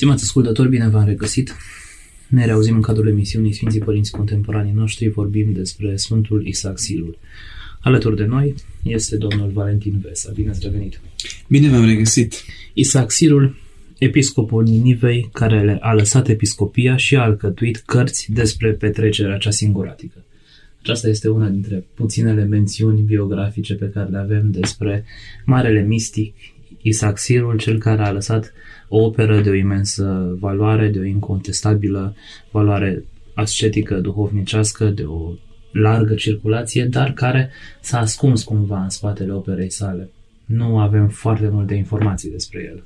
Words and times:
Stimați 0.00 0.24
ascultători, 0.24 0.68
bine 0.68 0.88
v-am 0.88 1.04
regăsit! 1.04 1.56
Ne 2.28 2.44
reauzim 2.44 2.74
în 2.74 2.80
cadrul 2.80 3.08
emisiunii 3.08 3.52
Sfinții 3.52 3.80
Părinți 3.80 4.10
Contemporanii 4.10 4.72
noștri, 4.72 5.08
vorbim 5.08 5.52
despre 5.52 5.96
Sfântul 5.96 6.46
Isaac 6.46 6.78
Sirul. 6.78 7.18
Alături 7.80 8.16
de 8.16 8.24
noi 8.24 8.54
este 8.82 9.16
domnul 9.16 9.50
Valentin 9.50 9.98
Vesa. 10.02 10.32
Bine 10.34 10.50
ați 10.50 10.60
revenit! 10.62 11.00
Bine 11.48 11.68
v-am 11.68 11.84
regăsit! 11.84 12.34
Isaac 12.72 13.10
Sirul, 13.10 13.56
episcopul 13.98 14.62
Ninivei, 14.62 15.28
care 15.32 15.78
a 15.80 15.92
lăsat 15.92 16.28
episcopia 16.28 16.96
și 16.96 17.16
a 17.16 17.22
alcătuit 17.22 17.76
cărți 17.76 18.32
despre 18.32 18.70
petrecerea 18.70 19.38
cea 19.38 19.50
singuratică. 19.50 20.24
Aceasta 20.82 21.08
este 21.08 21.28
una 21.28 21.48
dintre 21.48 21.84
puținele 21.94 22.44
mențiuni 22.44 23.00
biografice 23.00 23.74
pe 23.74 23.90
care 23.90 24.08
le 24.10 24.18
avem 24.18 24.50
despre 24.50 25.04
marele 25.44 25.82
mistic 25.82 26.34
Isaac 26.82 27.18
Sirul, 27.18 27.58
cel 27.58 27.78
care 27.78 28.02
a 28.02 28.12
lăsat 28.12 28.52
o 28.92 29.04
operă 29.04 29.40
de 29.40 29.50
o 29.50 29.54
imensă 29.54 30.36
valoare, 30.38 30.88
de 30.88 30.98
o 30.98 31.04
incontestabilă 31.04 32.14
valoare 32.50 33.04
ascetică, 33.34 33.94
duhovnicească, 33.94 34.84
de 34.84 35.02
o 35.02 35.32
largă 35.72 36.14
circulație, 36.14 36.84
dar 36.84 37.12
care 37.12 37.50
s-a 37.80 37.98
ascuns 37.98 38.42
cumva 38.42 38.82
în 38.82 38.88
spatele 38.88 39.32
operei 39.32 39.70
sale. 39.70 40.10
Nu 40.44 40.78
avem 40.78 41.08
foarte 41.08 41.48
multe 41.52 41.74
informații 41.74 42.30
despre 42.30 42.70
el. 42.70 42.84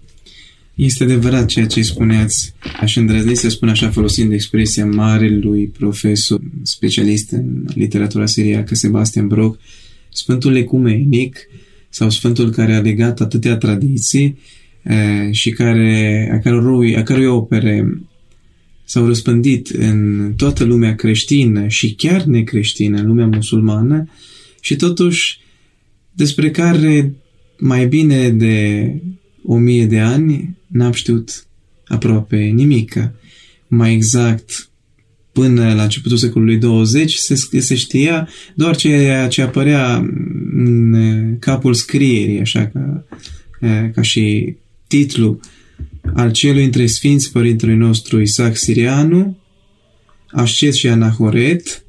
Este 0.75 1.05
adevărat 1.05 1.47
ceea 1.47 1.66
ce 1.66 1.82
spuneați. 1.82 2.55
Aș 2.80 2.97
îndrăzni 2.97 3.34
să 3.34 3.48
spun 3.48 3.69
așa 3.69 3.91
folosind 3.91 4.32
expresia 4.32 4.86
marelui 4.86 5.66
profesor 5.66 6.41
specialist 6.62 7.30
în 7.30 7.64
literatura 7.75 8.27
siriacă 8.27 8.75
Sebastian 8.75 9.27
Brock, 9.27 9.60
Sfântul 10.08 10.56
Ecumenic 10.56 11.38
sau 11.88 12.10
Sfântul 12.10 12.50
care 12.50 12.75
a 12.75 12.80
legat 12.80 13.20
atâtea 13.20 13.56
tradiții 13.56 14.38
și 15.30 15.50
care, 15.50 16.28
a, 16.32 16.38
cărui, 16.38 16.96
a 16.96 17.02
cărui 17.02 17.27
opere 17.27 18.00
s-au 18.84 19.06
răspândit 19.06 19.68
în 19.68 20.32
toată 20.36 20.64
lumea 20.64 20.94
creștină 20.94 21.68
și 21.68 21.94
chiar 21.94 22.22
necreștină, 22.22 22.98
în 22.98 23.06
lumea 23.06 23.26
musulmană, 23.26 24.08
și 24.60 24.76
totuși 24.76 25.38
despre 26.12 26.50
care 26.50 27.14
mai 27.58 27.86
bine 27.86 28.30
de 28.30 28.88
o 29.44 29.56
mie 29.56 29.86
de 29.86 29.98
ani 29.98 30.56
n-am 30.66 30.92
știut 30.92 31.46
aproape 31.86 32.36
nimică. 32.36 33.14
Mai 33.66 33.92
exact, 33.92 34.69
până 35.32 35.74
la 35.74 35.82
începutul 35.82 36.16
secolului 36.16 36.56
20 36.56 37.14
se, 37.14 37.60
se 37.60 37.74
știa 37.74 38.28
doar 38.54 38.76
ceea 38.76 39.28
ce 39.28 39.42
apărea 39.42 39.96
în 40.53 41.36
capul 41.38 41.75
scrierii, 41.75 42.41
așa 42.41 42.66
ca, 42.66 43.04
ca 43.94 44.03
și 44.03 44.56
titlu 44.94 45.41
al 46.15 46.32
celui 46.32 46.65
între 46.65 46.87
sfinți 46.87 47.32
părintelui 47.32 47.77
nostru 47.77 48.21
Isaac 48.21 48.56
Sirianu, 48.56 49.37
Ascet 50.31 50.75
și 50.75 50.88
Anahoret, 50.88 51.84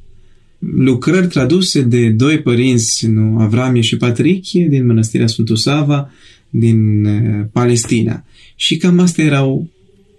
lucrări 0.60 1.28
traduse 1.28 1.82
de 1.82 2.10
doi 2.10 2.42
părinți, 2.42 3.08
nu, 3.08 3.40
Avramie 3.40 3.82
și 3.82 3.98
Patrichie, 3.98 4.68
din 4.68 4.86
mănăstirea 4.86 5.28
Sfântul 5.28 5.56
Sava, 5.56 6.12
din 6.50 7.06
uh, 7.06 7.46
Palestina. 7.52 8.26
Și 8.56 8.78
cam 8.78 9.00
astea 9.00 9.26
erau 9.26 9.70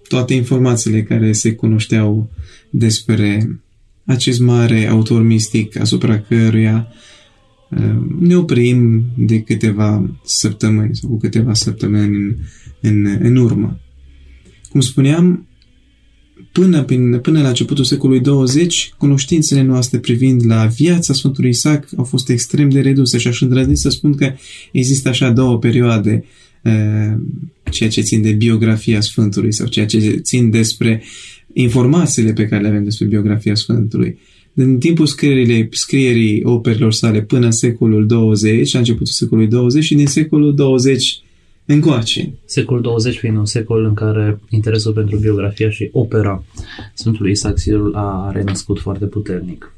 toate 0.09 0.35
informațiile 0.35 1.03
care 1.03 1.33
se 1.33 1.53
cunoșteau 1.53 2.31
despre 2.71 3.61
acest 4.05 4.41
mare 4.41 4.87
autor 4.87 5.23
mistic 5.23 5.81
asupra 5.81 6.21
căruia 6.21 6.89
uh, 6.91 6.97
ne 8.19 8.37
oprim 8.37 9.05
de 9.17 9.41
câteva 9.41 10.19
săptămâni 10.25 10.97
sau 10.97 11.09
cu 11.09 11.19
câteva 11.19 11.55
săptămâni 11.55 12.17
în 12.17 12.35
în, 12.81 13.19
în 13.21 13.37
urmă. 13.37 13.81
Cum 14.69 14.81
spuneam, 14.81 15.49
până, 16.53 16.83
până, 16.83 17.19
până 17.19 17.43
la 17.43 17.49
începutul 17.49 17.85
secolului 17.85 18.23
20, 18.23 18.93
cunoștințele 18.99 19.63
noastre 19.63 19.99
privind 19.99 20.47
la 20.47 20.67
viața 20.67 21.13
Sfântului 21.13 21.51
Isaac 21.51 21.89
au 21.97 22.05
fost 22.05 22.29
extrem 22.29 22.69
de 22.69 22.81
reduse 22.81 23.19
și 23.19 23.29
aș 23.29 23.41
îndrăzni 23.41 23.77
să 23.77 23.89
spun 23.89 24.15
că 24.15 24.33
există 24.73 25.09
așa 25.09 25.31
două 25.31 25.59
perioade 25.59 26.25
uh, 26.63 27.19
ceea 27.71 27.89
ce 27.89 28.01
țin 28.01 28.23
de 28.23 28.33
biografia 28.33 29.01
Sfântului 29.01 29.53
sau 29.53 29.67
ceea 29.67 29.87
ce 29.87 29.99
țin 29.99 30.51
despre 30.51 31.03
informațiile 31.53 32.33
pe 32.33 32.47
care 32.47 32.63
le 32.63 32.69
avem 32.69 32.85
despre 32.85 33.07
biografia 33.07 33.55
Sfântului. 33.55 34.19
Din 34.57 34.79
timpul 34.79 35.07
scrierii, 35.07 35.69
scrierii 35.71 36.45
operelor 36.45 36.93
sale 36.93 37.23
până 37.23 37.45
în 37.45 37.53
secolul 37.53 38.07
20, 38.07 38.73
la 38.73 38.79
începutul 38.79 39.07
secolului 39.07 39.51
20 39.51 39.85
și 39.85 39.95
din 39.95 40.07
secolul 40.07 40.55
20 40.55 41.21
încoace. 41.65 42.33
Secolul 42.45 42.83
20 42.83 43.19
fiind 43.19 43.37
un 43.37 43.47
secol 43.47 43.85
în 43.85 43.95
care 43.95 44.41
interesul 44.49 44.93
pentru 44.93 45.19
biografia 45.19 45.71
și 45.71 45.89
opera 45.93 46.45
Sfântului 46.95 47.31
Isaac 47.31 47.59
Sirul 47.59 47.95
a 47.95 48.31
renăscut 48.35 48.79
foarte 48.79 49.05
puternic. 49.05 49.75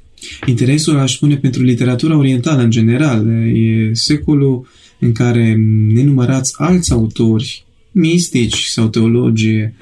Interesul, 0.47 0.99
aș 0.99 1.15
spune, 1.15 1.37
pentru 1.37 1.63
literatura 1.63 2.17
orientală 2.17 2.63
în 2.63 2.71
general. 2.71 3.29
E 3.55 3.91
secolul 3.93 4.67
în 4.99 5.13
care 5.13 5.55
nenumărați 5.93 6.55
alți 6.57 6.93
autori 6.93 7.65
mistici 7.93 8.65
sau 8.65 8.89
teologi 8.89 9.73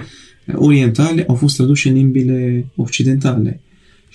orientale 0.54 1.24
au 1.26 1.34
fost 1.34 1.56
traduși 1.56 1.88
în 1.88 1.94
limbile 1.94 2.66
occidentale 2.76 3.60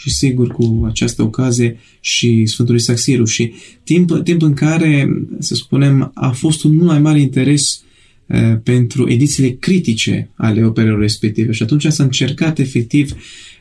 și 0.01 0.09
sigur 0.09 0.47
cu 0.47 0.83
această 0.87 1.21
ocazie 1.21 1.79
și 1.99 2.45
Sfântul 2.45 2.75
Isaac 2.75 2.97
Siru 2.97 3.25
și 3.25 3.53
timp, 3.83 4.23
timp 4.23 4.41
în 4.41 4.53
care, 4.53 5.09
să 5.39 5.55
spunem, 5.55 6.11
a 6.13 6.31
fost 6.31 6.63
un 6.63 6.73
mult 6.75 6.87
mai 6.87 6.99
mare 6.99 7.19
interes 7.19 7.83
uh, 8.25 8.57
pentru 8.63 9.09
edițiile 9.09 9.49
critice 9.49 10.29
ale 10.35 10.65
operelor 10.65 10.99
respective 10.99 11.51
și 11.51 11.63
atunci 11.63 11.85
s-a 11.85 12.03
încercat 12.03 12.59
efectiv 12.59 13.11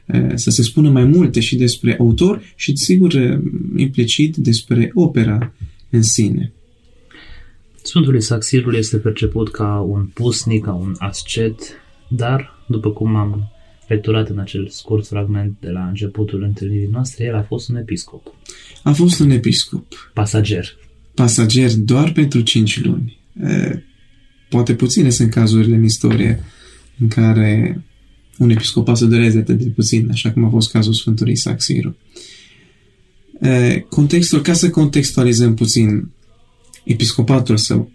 uh, 0.07 0.31
să 0.35 0.51
se 0.51 0.63
spună 0.63 0.91
mai 0.91 1.05
multe 1.05 1.41
și 1.41 1.57
despre 1.57 1.97
autor 1.99 2.43
și, 2.57 2.77
sigur, 2.77 3.13
uh, 3.13 3.39
implicit 3.77 4.37
despre 4.37 4.91
opera 4.95 5.53
în 5.91 6.03
sine. 6.03 6.53
Sfântul 7.83 8.17
Isaac 8.17 8.43
Sirul 8.43 8.75
este 8.75 8.97
perceput 8.97 9.51
ca 9.51 9.87
un 9.89 10.07
pusnic, 10.15 10.65
ca 10.65 10.73
un 10.73 10.95
ascet, 10.99 11.61
dar, 12.09 12.65
după 12.67 12.91
cum 12.91 13.17
am 13.17 13.51
lecturat 13.91 14.29
în 14.29 14.39
acel 14.39 14.69
scurt 14.69 15.07
fragment 15.07 15.57
de 15.61 15.69
la 15.69 15.89
începutul 15.89 16.43
întâlnirii 16.43 16.89
noastre, 16.91 17.25
el 17.25 17.35
a 17.35 17.43
fost 17.43 17.69
un 17.69 17.77
episcop. 17.77 18.35
A 18.83 18.93
fost 18.93 19.21
un 19.21 19.31
episcop. 19.31 20.11
Pasager. 20.15 20.77
Pasager 21.15 21.71
doar 21.75 22.13
pentru 22.13 22.41
cinci 22.41 22.83
luni. 22.85 23.19
E, 23.43 23.83
poate 24.49 24.75
puține 24.75 25.11
sunt 25.11 25.31
cazurile 25.31 25.75
în 25.75 25.85
istorie 25.85 26.45
în 26.99 27.09
care 27.09 27.83
un 28.39 28.51
episcopat 28.51 28.97
să 28.97 29.05
dureze 29.05 29.39
atât 29.39 29.59
de 29.59 29.69
puțin, 29.69 30.09
așa 30.11 30.33
cum 30.33 30.45
a 30.45 30.51
fost 30.51 30.71
cazul 30.71 30.93
Sfântului 30.93 31.33
Isaac 31.33 31.63
Siru. 31.63 31.97
E, 33.41 33.85
contextul, 33.89 34.41
ca 34.41 34.53
să 34.53 34.71
contextualizăm 34.71 35.55
puțin 35.55 36.11
episcopatul 36.85 37.57
său, 37.57 37.91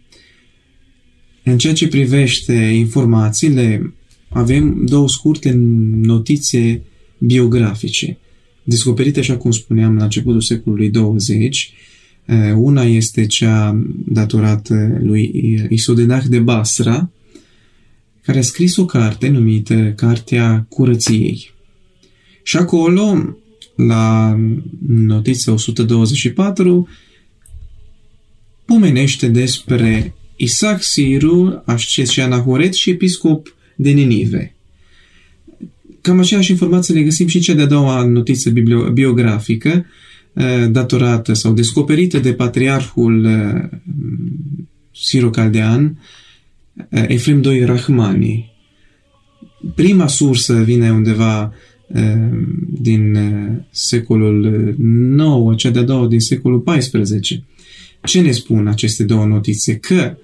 în 1.44 1.58
ceea 1.58 1.74
ce 1.74 1.88
privește 1.88 2.54
informațiile 2.54 3.94
avem 4.36 4.86
două 4.86 5.10
scurte 5.10 5.52
notițe 5.92 6.82
biografice, 7.18 8.18
descoperite, 8.64 9.20
așa 9.20 9.38
cum 9.38 9.52
spuneam, 9.52 9.96
la 9.96 10.04
începutul 10.04 10.42
secolului 10.42 10.90
20. 10.90 11.74
Eh, 12.26 12.54
una 12.56 12.84
este 12.84 13.26
cea 13.26 13.84
datorată 14.06 15.00
lui 15.02 15.32
Isodenach 15.70 16.24
de 16.24 16.40
Basra, 16.40 17.10
care 18.22 18.38
a 18.38 18.42
scris 18.42 18.76
o 18.76 18.86
carte 18.86 19.28
numită 19.28 19.94
Cartea 19.96 20.66
Curăției. 20.70 21.52
Și 22.44 22.58
acolo, 22.58 23.36
la 23.76 24.36
notița 24.88 25.52
124, 25.52 26.88
pomenește 28.66 29.28
despre 29.28 30.14
Isaac 30.36 30.84
Siru, 30.84 31.62
ascet 31.66 32.08
și 32.08 32.22
anahoret 32.22 32.74
și 32.74 32.90
episcop 32.90 33.55
de 33.76 33.90
Ninive. 33.90 34.56
Cam 36.02 36.20
aceeași 36.20 36.52
informație 36.52 36.94
le 36.94 37.02
găsim 37.02 37.28
și 37.28 37.36
în 37.36 37.42
cea 37.42 37.54
de-a 37.54 37.66
doua 37.66 38.04
notiță 38.04 38.50
biografică, 38.94 39.86
eh, 40.34 40.68
datorată 40.70 41.34
sau 41.34 41.54
descoperită 41.54 42.20
de 42.20 42.34
patriarhul 42.34 43.26
eh, 43.26 43.80
Siro 45.02 45.30
Caldean, 45.30 46.00
uh, 46.92 47.04
Efrem 47.08 47.44
II 47.44 47.66
Rahmani. 47.66 48.54
Prima 49.76 50.08
sursă 50.08 50.62
vine 50.64 50.92
undeva 50.92 51.54
uh, 51.88 52.04
din 52.82 53.18
secolul 53.72 54.46
IX, 55.50 55.58
cea 55.58 55.70
de-a 55.70 55.84
doua 55.84 56.08
din 56.08 56.20
secolul 56.20 56.64
XIV. 56.64 57.44
Ce 58.04 58.22
ne 58.22 58.32
spun 58.32 58.68
aceste 58.68 59.04
două 59.04 59.26
notițe? 59.26 59.76
Că 59.76 60.18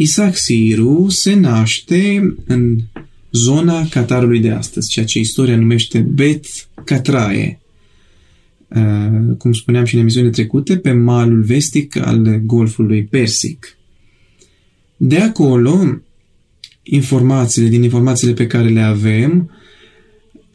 Isaac 0.00 0.36
Siru 0.36 1.06
se 1.08 1.34
naște 1.34 2.34
în 2.46 2.78
zona 3.32 3.86
Qatarului 3.88 4.40
de 4.40 4.50
astăzi, 4.50 4.90
ceea 4.90 5.04
ce 5.04 5.18
istoria 5.18 5.56
numește 5.56 5.98
Bet 5.98 6.46
Catrae, 6.84 7.60
uh, 8.68 9.36
cum 9.38 9.52
spuneam 9.52 9.84
și 9.84 9.94
în 9.94 10.00
emisiunile 10.00 10.32
trecute, 10.32 10.76
pe 10.76 10.92
malul 10.92 11.42
vestic 11.42 11.96
al 11.96 12.40
Golfului 12.44 13.04
Persic. 13.04 13.76
De 14.96 15.18
acolo, 15.18 16.00
informațiile, 16.82 17.68
din 17.68 17.82
informațiile 17.82 18.32
pe 18.32 18.46
care 18.46 18.68
le 18.68 18.80
avem, 18.80 19.50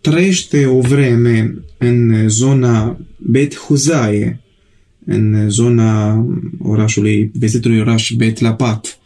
trăiește 0.02 0.66
o 0.66 0.80
vreme 0.80 1.56
în 1.78 2.30
zona 2.30 3.00
Bet 3.18 3.56
Huzaie, 3.56 4.42
în 5.06 5.50
zona 5.50 6.26
orașului, 6.60 7.32
vestitului 7.34 7.80
oraș 7.80 8.12
Bet 8.18 8.40
Lapat, 8.40 8.98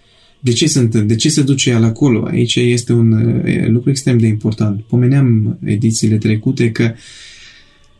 de 0.47 0.53
ce 0.53 0.67
se 0.67 0.79
întâmplă? 0.79 1.07
De 1.07 1.15
ce 1.15 1.29
se 1.29 1.41
duce 1.41 1.69
el 1.69 1.83
acolo? 1.83 2.25
Aici 2.25 2.55
este 2.55 2.93
un 2.93 3.41
lucru 3.67 3.89
extrem 3.89 4.17
de 4.17 4.27
important. 4.27 4.81
Pomeneam 4.81 5.57
edițiile 5.65 6.17
trecute 6.17 6.71
că 6.71 6.93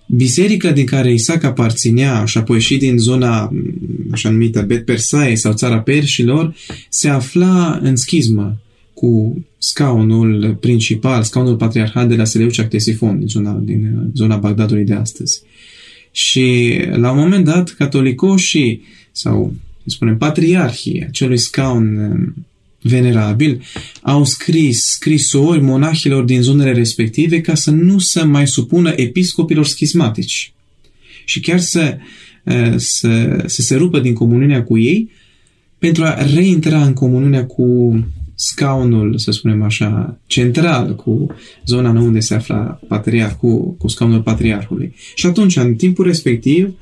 biserica 0.05 0.71
din 0.71 0.85
care 0.85 1.13
Isaac 1.13 1.43
aparținea 1.43 2.25
și 2.25 2.37
apoi 2.37 2.59
și 2.59 2.77
din 2.77 2.97
zona 2.97 3.53
așa 4.11 4.29
numită 4.29 4.61
Bet 4.61 4.85
Persae 4.85 5.35
sau 5.35 5.53
țara 5.53 5.79
perșilor 5.79 6.55
se 6.89 7.09
afla 7.09 7.79
în 7.81 7.95
schismă 7.95 8.57
cu 8.93 9.43
scaunul 9.57 10.57
principal, 10.59 11.23
scaunul 11.23 11.55
patriarhat 11.55 12.07
de 12.07 12.15
la 12.15 12.23
Seleucia 12.23 12.65
Ctesifon, 12.65 13.17
din 13.17 13.27
zona, 13.27 13.61
din 13.63 14.11
zona 14.15 14.37
Bagdadului 14.37 14.83
de 14.83 14.93
astăzi. 14.93 15.41
Și 16.11 16.77
la 16.91 17.11
un 17.11 17.17
moment 17.17 17.45
dat, 17.45 17.69
catolicoșii 17.69 18.81
sau 19.11 19.53
spunem, 19.89 20.17
patriarhii 20.17 21.05
acelui 21.07 21.37
scaun 21.37 21.97
um, 21.97 22.45
venerabil 22.81 23.61
au 24.01 24.23
scris 24.23 24.83
scrisori 24.83 25.61
monahilor 25.61 26.23
din 26.23 26.41
zonele 26.41 26.71
respective 26.71 27.41
ca 27.41 27.55
să 27.55 27.71
nu 27.71 27.99
se 27.99 28.23
mai 28.23 28.47
supună 28.47 28.93
episcopilor 28.95 29.65
schismatici 29.65 30.53
și 31.25 31.39
chiar 31.39 31.59
să, 31.59 31.97
uh, 32.43 32.73
să, 32.75 33.43
să 33.45 33.61
se 33.61 33.75
rupă 33.75 33.99
din 33.99 34.13
comuniunea 34.13 34.63
cu 34.63 34.77
ei 34.77 35.09
pentru 35.77 36.03
a 36.03 36.25
reintra 36.33 36.83
în 36.83 36.93
comuniunea 36.93 37.45
cu 37.45 37.99
scaunul, 38.39 39.17
să 39.17 39.31
spunem 39.31 39.61
așa, 39.61 40.19
central, 40.27 40.95
cu 40.95 41.27
zona 41.65 41.89
unde 41.89 42.19
se 42.19 42.33
afla 42.33 42.79
patriarh, 42.87 43.33
cu, 43.33 43.71
cu 43.71 43.87
scaunul 43.87 44.21
patriarhului. 44.21 44.93
Și 45.15 45.25
atunci, 45.25 45.55
în 45.55 45.75
timpul 45.75 46.05
respectiv, 46.05 46.73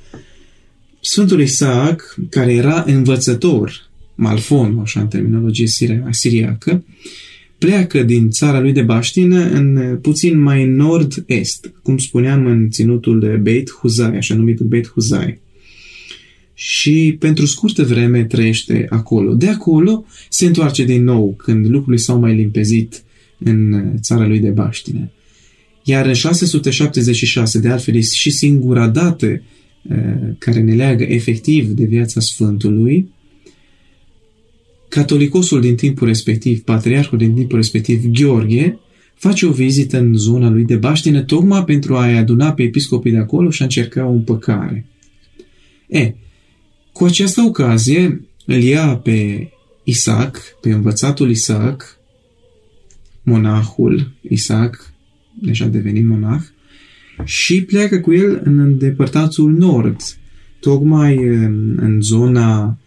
Sfântul 1.08 1.42
Isaac, 1.42 2.16
care 2.30 2.54
era 2.54 2.84
învățător, 2.88 3.90
malfon, 4.16 4.80
așa 4.82 5.00
în 5.00 5.08
terminologie 5.08 5.68
siriacă, 6.10 6.84
pleacă 7.58 8.04
din 8.04 8.30
țara 8.30 8.60
lui 8.60 8.72
de 8.72 8.82
baștină 8.82 9.50
în 9.50 9.98
puțin 10.02 10.40
mai 10.40 10.66
nord-est, 10.66 11.72
cum 11.84 11.98
spuneam 11.98 12.46
în 12.46 12.70
ținutul 12.70 13.40
Beit 13.42 13.72
Huzai, 13.72 14.18
așa 14.18 14.36
numitul 14.36 14.66
Beit 14.66 14.88
Huzai. 14.88 15.40
Și 16.54 17.16
pentru 17.20 17.46
scurtă 17.46 17.84
vreme 17.84 18.24
trăiește 18.24 18.86
acolo. 18.90 19.34
De 19.34 19.48
acolo 19.48 20.06
se 20.30 20.46
întoarce 20.46 20.84
din 20.84 21.04
nou 21.04 21.34
când 21.38 21.66
lucrurile 21.66 22.02
s-au 22.02 22.20
mai 22.20 22.36
limpezit 22.36 23.04
în 23.38 23.92
țara 24.02 24.28
lui 24.28 24.40
de 24.40 24.50
baștină. 24.50 25.12
Iar 25.84 26.06
în 26.06 26.14
676, 26.14 27.60
de 27.60 27.70
altfel, 27.70 28.02
și 28.02 28.32
singura 28.32 28.88
dată 28.88 29.28
Eh, 29.28 29.42
care 30.38 30.62
ne 30.62 30.76
leagă 30.76 31.04
efectiv 31.04 31.70
de 31.70 31.86
viața 31.86 32.20
Sfântului, 32.20 33.14
catolicosul 34.90 35.62
din 35.62 35.76
timpul 35.76 36.08
respectiv, 36.08 36.64
patriarhul 36.64 37.18
din 37.18 37.34
timpul 37.34 37.58
respectiv, 37.58 38.06
Gheorghe, 38.06 38.80
face 39.16 39.46
o 39.46 39.52
vizită 39.52 39.98
în 39.98 40.14
zona 40.14 40.50
lui 40.50 40.64
de 40.64 40.76
baștină 40.76 41.22
tocmai 41.22 41.64
pentru 41.64 41.96
a-i 41.96 42.18
aduna 42.18 42.54
pe 42.54 42.64
episcopii 42.64 43.12
de 43.12 43.18
acolo 43.18 43.50
și 43.50 43.62
a 43.62 43.66
încerca 43.66 44.06
o 44.06 44.12
împăcare. 44.12 44.86
E, 45.88 46.14
cu 46.94 47.04
această 47.04 47.42
ocazie 47.42 48.22
îl 48.46 48.62
ia 48.62 48.98
pe 48.98 49.50
Isaac, 49.84 50.42
pe 50.62 50.72
învățatul 50.72 51.30
Isaac, 51.30 52.00
monahul 53.24 54.12
Isaac, 54.22 54.94
deja 55.42 55.66
devenit 55.66 56.06
monah, 56.06 56.42
și 57.24 57.64
pleacă 57.64 58.00
cu 58.00 58.14
el 58.14 58.42
în 58.44 58.60
îndepărtatul 58.60 59.52
nord, 59.52 60.02
tocmai 60.60 61.16
în, 61.18 61.78
în 61.82 62.02
zona, 62.02 62.78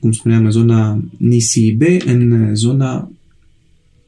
cum 0.00 0.12
spuneam, 0.12 0.44
în 0.44 0.50
zona 0.50 1.04
Nisibe, 1.16 1.96
în 2.06 2.54
zona 2.54 3.10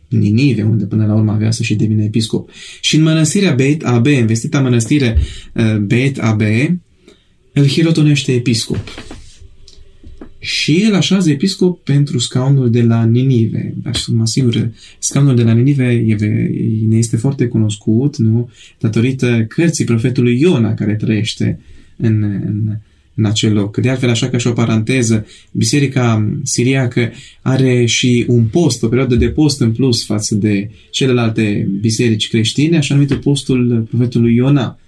Ninive, 0.08 0.62
unde 0.62 0.84
până 0.84 1.06
la 1.06 1.14
urmă 1.14 1.32
avea 1.32 1.50
să 1.50 1.62
și 1.62 1.74
devine 1.74 2.04
episcop. 2.04 2.50
Și 2.80 2.96
în 2.96 3.02
mănăstirea 3.02 3.54
Beit 3.54 3.84
Abe, 3.84 4.10
investita 4.10 4.60
mănăstire 4.60 5.18
uh, 5.52 5.76
Beit 5.76 6.18
Abe, 6.18 6.80
îl 7.52 7.66
hirotonește 7.66 8.32
episcop 8.32 8.88
și 10.44 10.82
el 10.82 10.94
așează 10.94 11.30
episcop 11.30 11.84
pentru 11.84 12.18
scaunul 12.18 12.70
de 12.70 12.82
la 12.82 13.04
Ninive. 13.04 13.74
Așa 13.84 14.12
mă 14.12 14.22
asigur, 14.22 14.70
scaunul 14.98 15.36
de 15.36 15.42
la 15.42 15.52
Ninive 15.52 16.04
ne 16.88 16.96
este 16.96 17.16
foarte 17.16 17.46
cunoscut, 17.46 18.16
nu? 18.16 18.50
Datorită 18.80 19.44
cărții 19.48 19.84
profetului 19.84 20.40
Iona 20.40 20.74
care 20.74 20.94
trăiește 20.94 21.60
în, 21.96 22.22
în, 22.22 22.76
în 23.14 23.24
acel 23.24 23.52
loc. 23.52 23.76
De 23.76 23.90
altfel, 23.90 24.08
așa 24.08 24.28
ca 24.28 24.38
și 24.38 24.46
o 24.46 24.52
paranteză, 24.52 25.26
biserica 25.52 26.32
siriacă 26.42 27.12
are 27.42 27.84
și 27.84 28.24
un 28.28 28.44
post, 28.44 28.82
o 28.82 28.88
perioadă 28.88 29.14
de 29.14 29.28
post 29.28 29.60
în 29.60 29.72
plus 29.72 30.04
față 30.04 30.34
de 30.34 30.70
celelalte 30.90 31.68
biserici 31.80 32.28
creștine, 32.28 32.76
așa 32.76 32.94
numitul 32.94 33.18
postul 33.18 33.86
profetului 33.90 34.34
Iona. 34.34 34.78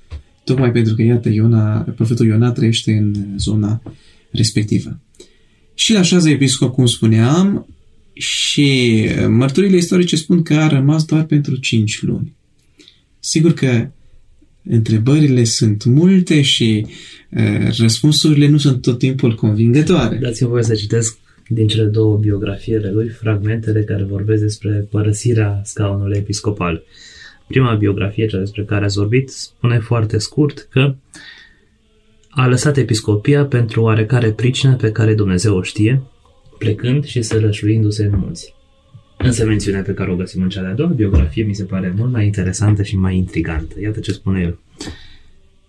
Tocmai 0.44 0.72
pentru 0.72 0.94
că, 0.94 1.02
iată, 1.02 1.28
Iona, 1.28 1.78
profetul 1.78 2.26
Iona 2.26 2.50
trăiește 2.50 2.92
în 2.92 3.14
zona 3.36 3.82
respectivă 4.30 5.00
și 5.78 5.92
la 5.92 5.98
așează 5.98 6.28
episcop, 6.28 6.74
cum 6.74 6.86
spuneam, 6.86 7.66
și 8.12 9.00
mărturile 9.28 9.76
istorice 9.76 10.16
spun 10.16 10.42
că 10.42 10.54
a 10.54 10.68
rămas 10.68 11.04
doar 11.04 11.24
pentru 11.24 11.56
5 11.56 12.02
luni. 12.02 12.34
Sigur 13.20 13.52
că 13.52 13.88
întrebările 14.68 15.44
sunt 15.44 15.84
multe 15.84 16.42
și 16.42 16.86
uh, 17.30 17.76
răspunsurile 17.78 18.48
nu 18.48 18.58
sunt 18.58 18.82
tot 18.82 18.98
timpul 18.98 19.34
convingătoare. 19.34 20.16
Dați-mi 20.16 20.48
voie 20.48 20.62
să 20.62 20.74
citesc 20.74 21.18
din 21.48 21.66
cele 21.66 21.84
două 21.84 22.16
biografiile 22.16 22.90
lui 22.90 23.08
fragmentele 23.08 23.82
care 23.82 24.02
vorbesc 24.02 24.42
despre 24.42 24.86
părăsirea 24.90 25.60
scaunului 25.64 26.18
episcopal. 26.18 26.82
Prima 27.46 27.74
biografie, 27.74 28.26
cea 28.26 28.38
despre 28.38 28.64
care 28.64 28.84
ați 28.84 28.96
vorbit, 28.96 29.28
spune 29.28 29.78
foarte 29.78 30.18
scurt 30.18 30.68
că 30.70 30.94
a 32.36 32.46
lăsat 32.46 32.76
episcopia 32.76 33.44
pentru 33.44 33.82
oarecare 33.82 34.32
pricină 34.32 34.76
pe 34.76 34.92
care 34.92 35.14
Dumnezeu 35.14 35.56
o 35.56 35.62
știe, 35.62 36.02
plecând 36.58 37.04
și 37.04 37.22
sălășluindu-se 37.22 38.04
în 38.04 38.18
munți. 38.18 38.54
Însă 39.16 39.46
mențiunea 39.46 39.82
pe 39.82 39.92
care 39.92 40.10
o 40.10 40.16
găsim 40.16 40.42
în 40.42 40.48
cea 40.48 40.60
de-a 40.60 40.74
doua 40.74 40.88
biografie 40.88 41.44
mi 41.44 41.54
se 41.54 41.64
pare 41.64 41.94
mult 41.96 42.12
mai 42.12 42.24
interesantă 42.24 42.82
și 42.82 42.96
mai 42.96 43.16
intrigantă. 43.16 43.80
Iată 43.80 44.00
ce 44.00 44.12
spune 44.12 44.40
el. 44.40 44.58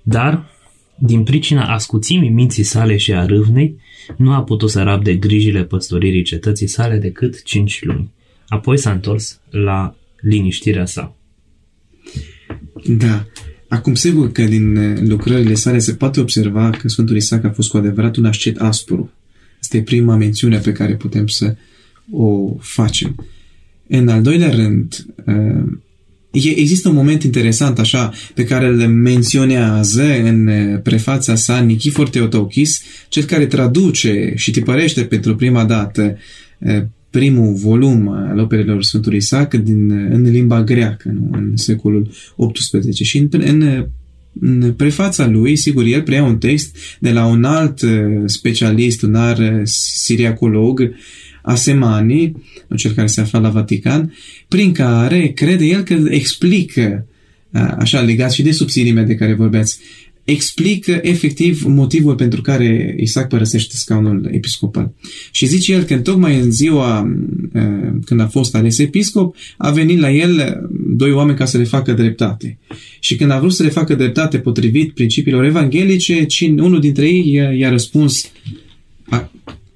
Dar, 0.01 0.50
din 0.97 1.24
pricina 1.24 1.74
ascuțimii 1.74 2.29
minții 2.29 2.63
sale 2.63 2.97
și 2.97 3.13
a 3.13 3.25
râvnei, 3.25 3.79
nu 4.17 4.33
a 4.33 4.43
putut 4.43 4.69
să 4.69 4.83
rabde 4.83 5.15
grijile 5.15 5.63
păstoririi 5.63 6.24
cetății 6.24 6.67
sale 6.67 6.97
decât 6.97 7.43
cinci 7.43 7.83
luni. 7.83 8.12
Apoi 8.47 8.77
s-a 8.77 8.91
întors 8.91 9.41
la 9.50 9.95
liniștirea 10.21 10.86
sa. 10.86 11.15
Da, 12.86 13.25
Acum, 13.67 13.95
sigur 13.95 14.31
că 14.31 14.43
din 14.43 14.75
uh, 14.75 15.00
lucrările 15.07 15.53
sale 15.53 15.79
se 15.79 15.93
poate 15.93 16.19
observa 16.19 16.69
că 16.69 16.88
Sfântul 16.88 17.15
Isaac 17.15 17.43
a 17.43 17.50
fost 17.50 17.69
cu 17.69 17.77
adevărat 17.77 18.15
un 18.15 18.25
ascet 18.25 18.57
aspru. 18.57 19.12
Asta 19.62 19.77
e 19.77 19.81
prima 19.81 20.15
mențiune 20.15 20.57
pe 20.57 20.71
care 20.71 20.95
putem 20.95 21.27
să 21.27 21.55
o 22.12 22.55
facem. 22.59 23.15
În 23.88 24.07
al 24.07 24.21
doilea 24.21 24.50
rând, 24.50 25.05
uh, 25.25 25.77
există 26.31 26.89
un 26.89 26.95
moment 26.95 27.24
interesant 27.24 27.79
așa 27.79 28.13
pe 28.33 28.43
care 28.43 28.67
îl 28.67 28.88
menționează 28.88 30.03
în 30.03 30.47
uh, 30.47 30.81
prefața 30.83 31.36
sa 31.36 31.59
Nichifor 31.59 32.09
Teotokis, 32.09 32.81
cel 33.09 33.24
care 33.24 33.45
traduce 33.45 34.33
și 34.36 34.51
tipărește 34.51 35.03
pentru 35.03 35.36
prima 35.36 35.65
dată 35.65 36.17
primul 37.10 37.54
volum 37.54 38.08
al 38.08 38.40
operelor 38.40 38.84
Sfântului 38.84 39.18
Isaac 39.18 39.54
din, 39.54 39.92
în 39.92 40.22
limba 40.22 40.64
greacă, 40.64 41.10
nu? 41.14 41.30
în 41.32 41.52
secolul 41.56 42.10
XVIII. 42.54 42.94
Și 42.94 43.18
în, 43.18 43.28
în, 43.32 43.86
în 44.40 44.74
prefața 44.74 45.28
lui, 45.28 45.56
sigur, 45.56 45.84
el 45.86 46.02
preia 46.02 46.24
un 46.24 46.38
text 46.38 46.78
de 47.00 47.12
la 47.12 47.26
un 47.26 47.44
alt 47.44 47.82
uh, 47.82 47.92
specialist, 48.26 49.02
un 49.02 49.16
alt 49.16 49.40
uh, 49.40 49.62
siriacolog, 50.04 50.90
Asemani, 51.42 52.32
cel 52.76 52.92
care 52.92 53.08
se 53.08 53.22
afla 53.22 53.40
la 53.40 53.50
Vatican, 53.50 54.14
prin 54.48 54.72
care 54.72 55.28
crede 55.28 55.66
el 55.66 55.82
că 55.82 55.98
explică, 56.10 57.08
așa 57.78 58.02
legat 58.02 58.32
și 58.32 58.42
de 58.42 58.52
subțirimea 58.52 59.04
de 59.04 59.16
care 59.16 59.34
vorbeați, 59.34 59.80
explică 60.27 61.00
efectiv 61.01 61.63
motivul 61.63 62.15
pentru 62.15 62.41
care 62.41 62.96
Isaac 63.00 63.27
părăsește 63.27 63.75
scaunul 63.75 64.29
episcopal. 64.31 64.93
Și 65.31 65.46
zice 65.46 65.74
el 65.74 65.84
că 65.84 65.98
tocmai 65.98 66.39
în 66.39 66.51
ziua 66.51 67.17
când 68.05 68.19
a 68.19 68.27
fost 68.27 68.55
ales 68.55 68.77
episcop, 68.77 69.36
a 69.57 69.72
venit 69.72 70.00
la 70.00 70.12
el 70.12 70.62
doi 70.88 71.12
oameni 71.12 71.38
ca 71.38 71.46
să 71.46 71.57
le 71.57 71.63
facă 71.63 71.93
dreptate. 71.93 72.57
Și 73.00 73.15
când 73.15 73.31
a 73.31 73.39
vrut 73.39 73.53
să 73.53 73.63
le 73.63 73.69
facă 73.69 73.96
dreptate 73.96 74.39
potrivit 74.39 74.93
principiilor 74.93 75.43
evanghelice, 75.43 76.25
unul 76.41 76.79
dintre 76.79 77.05
ei 77.05 77.57
i-a 77.57 77.69
răspuns 77.69 78.31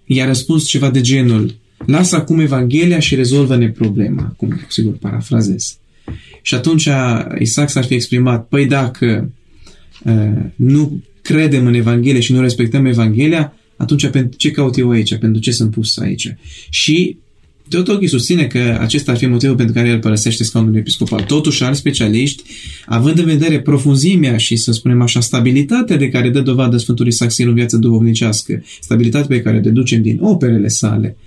i-a 0.05 0.25
răspuns 0.25 0.67
ceva 0.67 0.89
de 0.89 1.01
genul 1.01 1.55
lasă 1.86 2.15
acum 2.15 2.39
Evanghelia 2.39 3.00
și 3.00 3.15
rezolvă-ne 3.15 3.70
problema. 3.70 4.22
Acum, 4.22 4.62
sigur, 4.67 4.93
parafrazez. 4.93 5.77
Și 6.41 6.55
atunci 6.55 6.89
Isaac 7.39 7.70
s-ar 7.70 7.84
fi 7.84 7.93
exprimat, 7.93 8.48
păi 8.48 8.65
dacă 8.65 9.05
uh, 9.05 9.39
nu 10.55 11.03
credem 11.22 11.65
în 11.65 11.74
Evanghelie 11.74 12.22
și 12.22 12.31
nu 12.31 12.41
respectăm 12.41 12.86
Evanghelia, 12.86 13.53
atunci 13.75 14.08
pentru 14.08 14.38
ce 14.38 14.51
caut 14.51 14.77
eu 14.77 14.89
aici? 14.89 15.15
Pentru 15.15 15.41
ce 15.41 15.51
sunt 15.51 15.72
pus 15.72 15.98
aici? 15.98 16.36
Și 16.70 17.17
Teotochi 17.72 18.08
susține 18.08 18.48
că 18.48 18.77
acesta 18.79 19.12
ar 19.12 19.17
fi 19.17 19.25
motivul 19.25 19.55
pentru 19.55 19.74
care 19.74 19.88
el 19.88 20.00
părăsește 20.00 20.43
scaunul 20.43 20.75
episcopal. 20.75 21.22
Totuși, 21.22 21.63
alți 21.63 21.79
specialiști, 21.79 22.43
având 22.86 23.17
în 23.17 23.25
vedere 23.25 23.62
profunzimea 23.62 24.38
și, 24.38 24.55
să 24.55 24.72
spunem 24.72 25.01
așa, 25.01 25.20
stabilitatea 25.20 25.98
de 25.98 26.10
care 26.10 26.29
dă 26.29 26.41
dovadă 26.41 26.77
Sfântul 26.77 27.08
Isaxil 27.08 27.48
în 27.48 27.53
viața 27.53 27.77
duhovnicească, 27.77 28.63
stabilitatea 28.81 29.27
pe 29.27 29.41
care 29.41 29.58
o 29.58 29.60
deducem 29.60 30.01
din 30.01 30.17
operele 30.22 30.67
sale, 30.67 31.17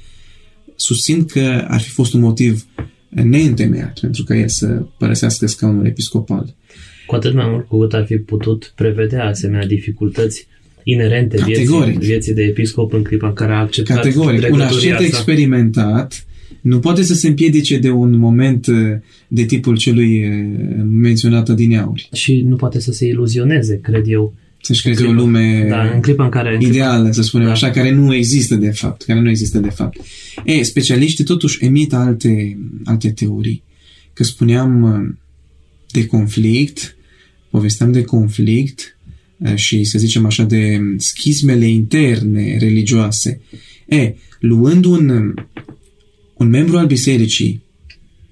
susțin 0.76 1.24
că 1.24 1.64
ar 1.68 1.80
fi 1.80 1.90
fost 1.90 2.14
un 2.14 2.20
motiv 2.20 2.66
neîntemeiat 3.08 3.98
pentru 4.00 4.24
ca 4.24 4.36
el 4.36 4.48
să 4.48 4.66
părăsească 4.98 5.46
scaunul 5.46 5.86
episcopal. 5.86 6.54
Cu 7.06 7.14
atât 7.14 7.34
mai 7.34 7.46
mult 7.50 7.66
cu 7.68 7.78
cât 7.78 7.92
ar 7.92 8.04
fi 8.06 8.16
putut 8.16 8.72
prevedea 8.76 9.24
asemenea 9.24 9.66
dificultăți 9.66 10.46
inerente 10.84 11.42
vieții, 11.44 11.96
vieții 11.98 12.34
de 12.34 12.42
episcop 12.42 12.92
în 12.92 13.02
clipa 13.02 13.26
în 13.26 13.32
care 13.32 13.52
a 13.52 13.58
acceptat 13.58 13.96
Categoric. 13.96 14.52
Un 14.52 14.60
ascet 14.60 15.00
experimentat 15.00 16.26
nu 16.60 16.78
poate 16.78 17.02
să 17.02 17.14
se 17.14 17.28
împiedice 17.28 17.78
de 17.78 17.90
un 17.90 18.18
moment 18.18 18.66
uh, 18.66 18.76
de 19.28 19.44
tipul 19.44 19.76
celui 19.76 20.24
uh, 20.24 20.84
menționat 20.90 21.48
adineauri. 21.48 22.08
Și 22.12 22.40
nu 22.40 22.56
poate 22.56 22.80
să 22.80 22.92
se 22.92 23.06
iluzioneze, 23.06 23.80
cred 23.82 24.04
eu. 24.06 24.34
Să-și 24.60 24.82
creeze 24.82 25.04
o 25.04 25.12
lume 25.12 25.66
da, 25.68 25.90
în 25.94 26.00
clipa 26.00 26.24
în 26.24 26.30
care, 26.30 26.54
în 26.54 26.60
ideală, 26.60 26.96
clipa, 26.96 27.12
să 27.12 27.22
spunem 27.22 27.46
da. 27.46 27.52
așa, 27.52 27.70
care 27.70 27.90
nu 27.90 28.14
există 28.14 28.54
de 28.54 28.70
fapt. 28.70 29.02
Care 29.02 29.20
nu 29.20 29.28
există 29.28 29.58
de 29.58 29.68
fapt. 29.68 30.00
E, 30.44 30.62
specialiștii 30.62 31.24
totuși 31.24 31.64
emit 31.64 31.92
alte, 31.92 32.58
alte 32.84 33.10
teorii. 33.10 33.62
Că 34.12 34.24
spuneam 34.24 34.82
uh, 34.82 35.14
de 35.90 36.06
conflict, 36.06 36.93
povesteam 37.54 37.92
de 37.92 38.02
conflict 38.02 38.98
și, 39.54 39.84
să 39.84 39.98
zicem 39.98 40.26
așa, 40.26 40.42
de 40.42 40.80
schismele 40.96 41.66
interne 41.66 42.56
religioase. 42.58 43.40
E, 43.86 44.14
luând 44.40 44.84
un, 44.84 45.34
un 46.34 46.48
membru 46.48 46.76
al 46.76 46.86
bisericii 46.86 47.62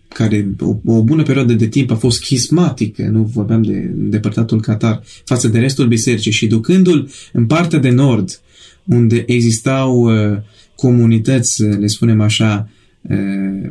care 0.08 0.48
o, 0.60 0.76
o 0.84 1.02
bună 1.02 1.22
perioadă 1.22 1.52
de 1.52 1.66
timp 1.66 1.90
a 1.90 1.94
fost 1.94 2.16
schismatic, 2.22 2.98
nu 2.98 3.22
vorbeam 3.22 3.62
de 3.62 3.90
depărtatul 3.94 4.60
Qatar, 4.60 5.02
față 5.24 5.48
de 5.48 5.58
restul 5.58 5.86
bisericii 5.86 6.32
și 6.32 6.46
ducându-l 6.46 7.10
în 7.32 7.46
partea 7.46 7.78
de 7.78 7.90
nord, 7.90 8.40
unde 8.84 9.24
existau 9.26 10.00
uh, 10.00 10.38
comunități, 10.74 11.62
le 11.62 11.86
spunem 11.86 12.20
așa, 12.20 12.70
uh, 13.00 13.70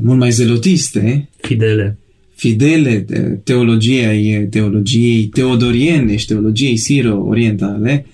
mult 0.00 0.18
mai 0.18 0.30
zelotiste, 0.30 1.28
fidele, 1.40 1.98
fidele 2.34 3.06
teologiei, 3.44 4.46
teologiei 4.50 5.26
teodoriene 5.26 6.16
și 6.16 6.26
teologiei 6.26 6.76
siro-orientale, 6.76 8.06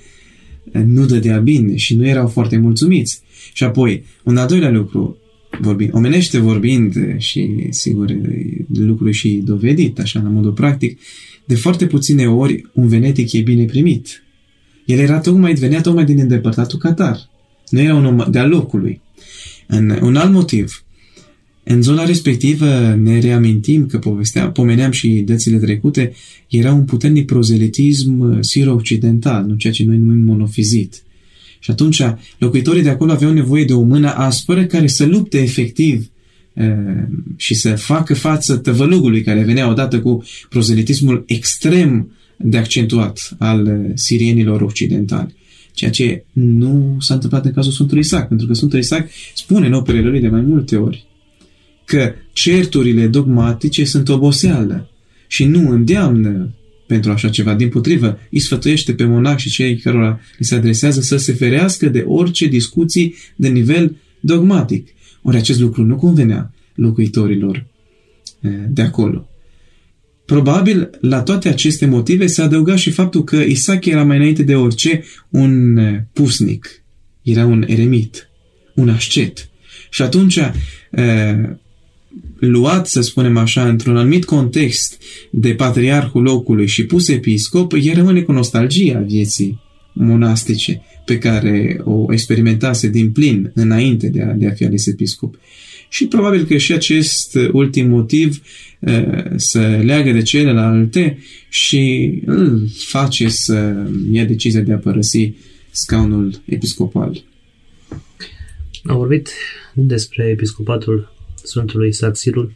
nu 0.85 1.07
dădea 1.07 1.39
bine 1.39 1.77
și 1.77 1.95
nu 1.95 2.07
erau 2.07 2.27
foarte 2.27 2.59
mulțumiți. 2.59 3.23
Și 3.53 3.65
apoi, 3.65 4.05
un 4.25 4.37
al 4.37 4.49
doilea 4.49 4.71
lucru, 4.71 5.17
vorbind, 5.61 5.95
omenește 5.95 6.39
vorbind 6.39 7.19
și, 7.19 7.67
sigur, 7.71 8.17
lucru 8.73 9.11
și 9.11 9.41
dovedit, 9.45 9.99
așa, 9.99 10.21
la 10.23 10.29
modul 10.29 10.53
practic, 10.53 10.99
de 11.45 11.55
foarte 11.55 11.87
puține 11.87 12.27
ori 12.27 12.67
un 12.73 12.89
venetic 12.89 13.33
e 13.33 13.41
bine 13.41 13.65
primit. 13.65 14.23
El 14.85 14.99
era 14.99 15.21
tocmai, 15.21 15.55
venea 15.55 15.81
tocmai 15.81 16.05
din 16.05 16.19
îndepărtatul 16.19 16.79
Qatar. 16.79 17.29
Nu 17.69 17.81
era 17.81 17.95
un 17.95 18.05
om 18.05 18.25
de-a 18.31 18.47
locului. 18.47 19.01
În, 19.67 19.99
un 20.03 20.17
alt 20.17 20.33
motiv, 20.33 20.85
în 21.73 21.83
zona 21.83 22.05
respectivă 22.05 22.95
ne 23.03 23.19
reamintim 23.19 23.87
că 23.87 23.99
povestea, 23.99 24.51
pomeneam 24.51 24.91
și 24.91 25.09
dățile 25.09 25.59
trecute, 25.59 26.13
era 26.49 26.73
un 26.73 26.85
puternic 26.85 27.27
prozelitism 27.27 28.41
siro-occidental, 28.41 29.45
nu 29.45 29.55
ceea 29.55 29.73
ce 29.73 29.85
noi 29.85 29.97
numim 29.97 30.25
monofizit. 30.25 31.03
Și 31.59 31.71
atunci 31.71 32.03
locuitorii 32.39 32.83
de 32.83 32.89
acolo 32.89 33.13
aveau 33.13 33.33
nevoie 33.33 33.65
de 33.65 33.73
o 33.73 33.83
mână 33.83 34.15
aspră 34.15 34.65
care 34.65 34.87
să 34.87 35.07
lupte 35.07 35.39
efectiv 35.39 36.11
și 37.37 37.55
să 37.55 37.75
facă 37.75 38.15
față 38.15 38.57
tăvălugului 38.57 39.23
care 39.23 39.43
venea 39.43 39.71
odată 39.71 40.01
cu 40.01 40.25
prozelitismul 40.49 41.25
extrem 41.27 42.13
de 42.37 42.57
accentuat 42.57 43.37
al 43.39 43.91
sirienilor 43.95 44.61
occidentali. 44.61 45.35
Ceea 45.73 45.91
ce 45.91 46.25
nu 46.33 46.97
s-a 47.01 47.15
întâmplat 47.15 47.45
în 47.45 47.53
cazul 47.53 47.73
Sfântului 47.73 48.03
Isaac, 48.03 48.29
pentru 48.29 48.47
că 48.47 48.53
Sfântul 48.53 48.79
Isaac 48.79 49.09
spune 49.35 49.67
în 49.67 49.73
operele 49.73 50.09
lui 50.09 50.21
de 50.21 50.29
mai 50.29 50.41
multe 50.41 50.77
ori 50.77 51.09
că 51.91 52.15
certurile 52.33 53.07
dogmatice 53.07 53.85
sunt 53.85 54.09
oboseală 54.09 54.91
și 55.27 55.45
nu 55.45 55.71
îndeamnă 55.71 56.55
pentru 56.87 57.11
așa 57.11 57.29
ceva. 57.29 57.55
Din 57.55 57.69
potrivă, 57.69 58.19
îi 58.31 58.39
sfătuiește 58.39 58.95
pe 58.95 59.05
monac 59.05 59.39
și 59.39 59.51
cei 59.51 59.77
cărora 59.77 60.21
îi 60.39 60.45
se 60.45 60.55
adresează 60.55 61.01
să 61.01 61.17
se 61.17 61.33
ferească 61.33 61.89
de 61.89 62.05
orice 62.07 62.47
discuții 62.47 63.15
de 63.37 63.49
nivel 63.49 63.97
dogmatic. 64.21 64.89
Ori 65.23 65.37
acest 65.37 65.61
lucru 65.61 65.83
nu 65.85 65.97
convenea 65.97 66.55
locuitorilor 66.75 67.67
eh, 68.41 68.51
de 68.69 68.83
acolo. 68.83 69.29
Probabil, 70.25 70.91
la 71.01 71.23
toate 71.23 71.49
aceste 71.49 71.87
motive 71.87 72.27
se 72.27 72.43
adăuga 72.43 72.77
și 72.77 72.91
faptul 72.91 73.25
că 73.25 73.37
Isaac 73.37 73.85
era 73.85 74.05
mai 74.05 74.17
înainte 74.17 74.43
de 74.43 74.55
orice 74.55 75.05
un 75.29 75.77
eh, 75.77 76.01
pusnic. 76.13 76.83
Era 77.23 77.47
un 77.47 77.65
eremit, 77.69 78.29
un 78.75 78.89
ascet. 78.89 79.49
Și 79.91 80.03
atunci, 80.03 80.39
eh, 80.91 81.35
luat, 82.39 82.87
să 82.87 83.01
spunem 83.01 83.37
așa, 83.37 83.69
într-un 83.69 83.97
anumit 83.97 84.25
context 84.25 85.03
de 85.31 85.55
patriarhul 85.55 86.23
locului 86.23 86.67
și 86.67 86.85
pus 86.85 87.09
episcop, 87.09 87.73
el 87.73 87.95
rămâne 87.95 88.21
cu 88.21 88.33
nostalgia 88.33 88.99
vieții 88.99 89.61
monastice 89.93 90.83
pe 91.05 91.19
care 91.19 91.81
o 91.85 92.13
experimentase 92.13 92.89
din 92.89 93.13
plin 93.13 93.51
înainte 93.55 94.09
de 94.09 94.23
a, 94.23 94.33
de 94.33 94.47
a 94.47 94.51
fi 94.51 94.65
ales 94.65 94.87
episcop. 94.87 95.39
Și 95.89 96.07
probabil 96.07 96.45
că 96.45 96.57
și 96.57 96.73
acest 96.73 97.39
ultim 97.53 97.89
motiv 97.89 98.43
uh, 98.79 99.25
să 99.37 99.81
leagă 99.83 100.13
de 100.13 100.23
celelalte 100.23 101.19
și 101.49 102.15
îl 102.27 102.69
face 102.69 103.29
să 103.29 103.87
ia 104.11 104.25
decizia 104.25 104.61
de 104.61 104.73
a 104.73 104.77
părăsi 104.77 105.33
scaunul 105.71 106.41
episcopal. 106.45 107.23
Am 108.83 108.97
vorbit 108.97 109.29
despre 109.75 110.25
episcopatul 110.25 111.13
Sfântului 111.51 111.89
Isaac 111.89 112.17
Sirul, 112.17 112.53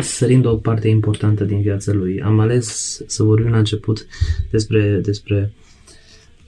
sărind 0.00 0.44
o 0.44 0.56
parte 0.56 0.88
importantă 0.88 1.44
din 1.44 1.60
viața 1.60 1.92
lui. 1.92 2.22
Am 2.22 2.40
ales 2.40 3.00
să 3.06 3.22
vorbim 3.22 3.50
la 3.50 3.58
început 3.58 4.06
despre, 4.50 5.00
despre 5.02 5.52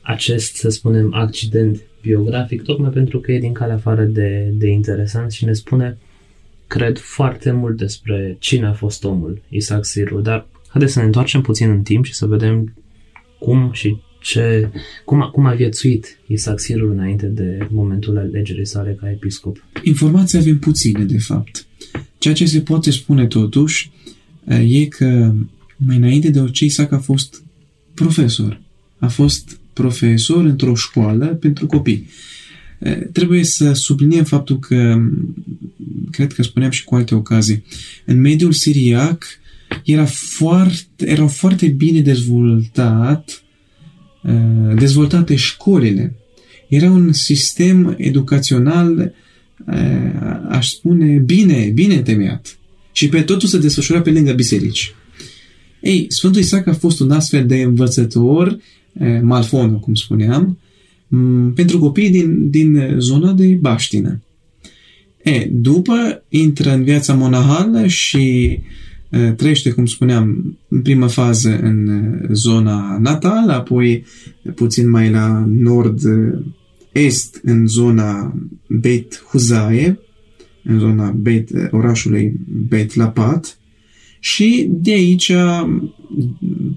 acest, 0.01 0.55
să 0.55 0.69
spunem, 0.69 1.15
accident 1.15 1.83
biografic, 2.03 2.63
tocmai 2.63 2.91
pentru 2.91 3.21
că 3.21 3.33
e 3.33 3.39
din 3.39 3.53
calea 3.53 3.75
afară 3.75 4.05
de, 4.05 4.51
de 4.53 4.69
interesant 4.69 5.33
și 5.33 5.45
ne 5.45 5.53
spune, 5.53 5.99
cred, 6.67 6.99
foarte 6.99 7.51
mult 7.51 7.77
despre 7.77 8.37
cine 8.39 8.67
a 8.67 8.73
fost 8.73 9.05
omul, 9.05 9.43
Isaac 9.49 9.85
Sirul, 9.85 10.23
dar 10.23 10.47
haideți 10.69 10.93
să 10.93 10.99
ne 10.99 11.05
întoarcem 11.05 11.41
puțin 11.41 11.71
în 11.71 11.83
timp 11.83 12.05
și 12.05 12.15
să 12.15 12.27
vedem 12.27 12.75
cum 13.39 13.73
și 13.73 13.97
ce, 14.21 14.71
cum, 15.05 15.23
a, 15.23 15.31
cum 15.31 15.47
a 15.47 15.55
viețuit 15.55 16.19
Isaac 16.27 16.61
Sirul 16.61 16.91
înainte 16.91 17.27
de 17.27 17.67
momentul 17.71 18.19
alegerii 18.19 18.67
sale 18.67 18.97
ca 19.01 19.11
episcop? 19.11 19.65
Informații 19.83 20.39
avem 20.39 20.59
puține, 20.59 21.05
de 21.05 21.19
fapt. 21.19 21.67
Ceea 22.19 22.35
ce 22.35 22.47
se 22.47 22.61
poate 22.61 22.91
spune 22.91 23.27
totuși 23.27 23.91
e 24.47 24.85
că 24.85 25.35
mai 25.77 25.97
înainte 25.97 26.31
de 26.31 26.41
orice 26.41 26.65
Isaac 26.65 26.93
a 26.93 26.99
fost 26.99 27.43
profesor. 27.95 28.61
A 28.99 29.09
fost 29.09 29.59
profesor 29.73 30.45
într-o 30.45 30.75
școală 30.75 31.27
pentru 31.27 31.67
copii. 31.67 32.09
Trebuie 33.13 33.45
să 33.45 33.73
subliniem 33.73 34.25
faptul 34.25 34.59
că, 34.59 35.01
cred 36.11 36.33
că 36.33 36.43
spuneam 36.43 36.71
și 36.71 36.85
cu 36.85 36.95
alte 36.95 37.15
ocazii, 37.15 37.65
în 38.05 38.21
mediul 38.21 38.53
siriac 38.53 39.25
era 39.85 40.05
foarte, 40.05 41.09
erau 41.11 41.29
foarte 41.29 41.69
bine 41.69 42.01
dezvoltat 42.01 43.43
Uh, 43.45 43.50
dezvoltate 44.79 45.35
școlile. 45.35 46.15
Era 46.69 46.91
un 46.91 47.13
sistem 47.13 47.95
educațional, 47.99 49.15
aș 50.49 50.69
spune, 50.69 51.17
bine, 51.17 51.71
bine 51.75 51.95
întemeiat. 51.95 52.59
Și 52.93 53.09
pe 53.09 53.23
totul 53.23 53.49
se 53.49 53.59
desfășura 53.59 54.01
pe 54.01 54.11
lângă 54.11 54.33
biserici. 54.33 54.95
Ei, 55.81 56.07
Sfântul 56.09 56.41
Isaac 56.41 56.67
a 56.67 56.73
fost 56.73 57.01
un 57.01 57.11
astfel 57.11 57.47
de 57.47 57.57
învățător, 57.57 58.59
malfonă, 59.23 59.73
cum 59.73 59.95
spuneam, 59.95 60.59
pentru 61.55 61.79
copii 61.79 62.11
din, 62.11 62.51
din 62.51 62.95
zona 62.99 63.33
de 63.33 63.47
baștină. 63.47 64.23
E, 65.23 65.49
după 65.51 66.23
intră 66.29 66.73
în 66.73 66.85
viața 66.85 67.15
monahală 67.15 67.87
și 67.87 68.59
trăiește, 69.37 69.71
cum 69.71 69.87
spuneam, 69.87 70.59
în 70.69 70.83
prima 70.83 71.07
fază 71.07 71.59
în 71.63 71.89
zona 72.33 72.99
natală, 72.99 73.53
apoi 73.53 74.05
puțin 74.55 74.91
mai 74.91 75.11
la 75.11 75.45
nord-est 75.49 77.41
în 77.43 77.67
zona 77.67 78.35
Beit 78.69 79.25
Huzae, 79.31 79.99
în 80.65 80.79
zona 80.79 81.11
Beit, 81.11 81.51
orașului 81.71 82.33
Beit 82.69 82.95
Lapat, 82.95 83.59
și 84.21 84.69
de 84.71 84.93
aici 84.93 85.33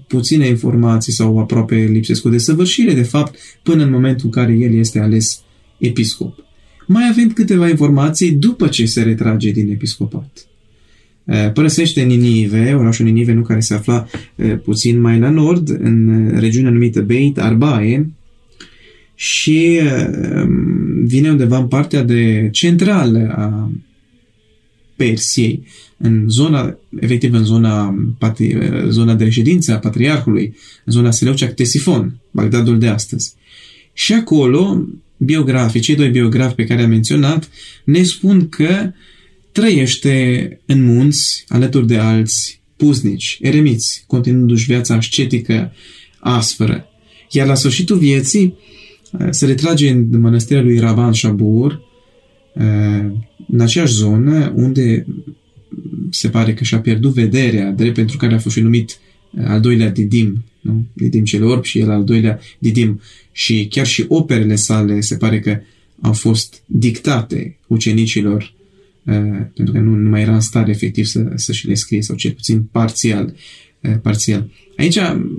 puține 0.06 0.46
informații 0.46 1.12
sau 1.12 1.38
aproape 1.38 1.76
lipsesc 1.76 2.22
cu 2.22 2.28
desăvârșire, 2.28 2.94
de 2.94 3.02
fapt, 3.02 3.38
până 3.62 3.82
în 3.82 3.90
momentul 3.90 4.24
în 4.24 4.30
care 4.30 4.52
el 4.52 4.74
este 4.74 4.98
ales 4.98 5.42
episcop. 5.78 6.44
Mai 6.86 7.08
avem 7.10 7.30
câteva 7.30 7.68
informații 7.68 8.32
după 8.32 8.68
ce 8.68 8.86
se 8.86 9.02
retrage 9.02 9.50
din 9.50 9.70
episcopat. 9.70 10.46
Părăsește 11.54 12.02
Ninive, 12.02 12.74
orașul 12.74 13.04
Ninive, 13.04 13.32
nu 13.32 13.42
care 13.42 13.60
se 13.60 13.74
afla 13.74 14.06
puțin 14.64 15.00
mai 15.00 15.18
la 15.18 15.30
nord, 15.30 15.68
în 15.68 16.28
regiunea 16.38 16.70
numită 16.70 17.00
Beit 17.00 17.38
Arbae, 17.38 18.10
și 19.14 19.80
vine 21.04 21.30
undeva 21.30 21.58
în 21.58 21.66
partea 21.66 22.02
de 22.02 22.48
centrală 22.52 23.34
a 23.36 23.70
Persiei, 24.96 25.66
în 25.96 26.24
zona, 26.28 26.78
efectiv 27.00 27.32
în 27.32 27.44
zona, 27.44 28.04
patri, 28.18 28.58
zona 28.88 29.14
de 29.14 29.24
reședință 29.24 29.72
a 29.72 29.78
patriarhului, 29.78 30.54
în 30.84 30.92
zona 30.92 31.10
Seleucia 31.10 31.46
Ctesifon, 31.46 32.14
Bagdadul 32.30 32.78
de 32.78 32.86
astăzi. 32.86 33.34
Și 33.92 34.12
acolo, 34.12 34.88
biografii, 35.16 35.80
cei 35.80 35.96
doi 35.96 36.10
biografi 36.10 36.54
pe 36.54 36.64
care 36.64 36.82
am 36.82 36.88
menționat, 36.88 37.48
ne 37.84 38.02
spun 38.02 38.48
că 38.48 38.92
trăiește 39.54 40.60
în 40.66 40.82
munți, 40.82 41.44
alături 41.48 41.86
de 41.86 41.96
alți 41.96 42.60
puznici, 42.76 43.38
eremiți, 43.40 44.04
continuându-și 44.06 44.66
viața 44.66 44.94
ascetică 44.94 45.72
aspră. 46.18 46.86
Iar 47.30 47.46
la 47.46 47.54
sfârșitul 47.54 47.98
vieții 47.98 48.54
se 49.30 49.46
retrage 49.46 49.90
în 49.90 50.20
mănăstirea 50.20 50.62
lui 50.62 50.78
Raban 50.78 51.12
Shabur, 51.12 51.80
în 53.48 53.60
aceeași 53.60 53.92
zonă 53.92 54.52
unde 54.56 55.06
se 56.10 56.28
pare 56.28 56.54
că 56.54 56.64
și-a 56.64 56.80
pierdut 56.80 57.12
vederea, 57.12 57.70
drept 57.70 57.94
pentru 57.94 58.16
care 58.16 58.34
a 58.34 58.38
fost 58.38 58.54
și 58.54 58.62
numit 58.62 58.98
uh, 59.30 59.44
al 59.46 59.60
doilea 59.60 59.90
Didim, 59.90 60.44
nu? 60.60 60.86
Didim 60.92 61.24
cel 61.24 61.44
orb 61.44 61.64
și 61.64 61.78
el 61.78 61.90
al 61.90 62.04
doilea 62.04 62.38
Didim. 62.58 63.00
Și 63.32 63.66
chiar 63.70 63.86
și 63.86 64.04
operele 64.08 64.54
sale 64.54 65.00
se 65.00 65.16
pare 65.16 65.40
că 65.40 65.60
au 66.00 66.12
fost 66.12 66.62
dictate 66.66 67.56
ucenicilor 67.66 68.42
uh, 68.42 68.63
pentru 69.54 69.72
că 69.72 69.78
nu, 69.78 69.94
nu 69.94 70.08
mai 70.08 70.20
era 70.20 70.34
în 70.34 70.40
stare 70.40 70.70
efectiv 70.70 71.04
să, 71.04 71.32
să 71.34 71.52
și 71.52 71.66
le 71.66 71.74
scrie, 71.74 72.02
sau 72.02 72.16
cel 72.16 72.30
puțin 72.30 72.62
parțial. 72.62 73.34
Uh, 73.88 73.94
parțial. 74.02 74.50
Aici 74.76 74.96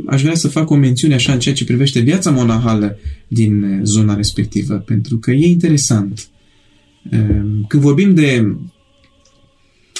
aș 0.08 0.22
vrea 0.22 0.36
să 0.36 0.48
fac 0.48 0.70
o 0.70 0.76
mențiune 0.76 1.13
așa 1.13 1.34
în 1.34 1.39
ceea 1.39 1.56
ce 1.56 1.66
privește 1.66 2.00
viața 2.00 2.32
monahală 2.32 2.98
din 3.28 3.63
uh, 3.63 3.80
zona 3.84 4.16
respectivă, 4.16 4.76
pentru 4.76 5.18
că 5.18 5.32
e 5.32 5.48
interesant. 5.48 6.28
Uh, 7.12 7.66
când 7.68 7.84
vorbim 7.84 8.13
de 8.13 8.56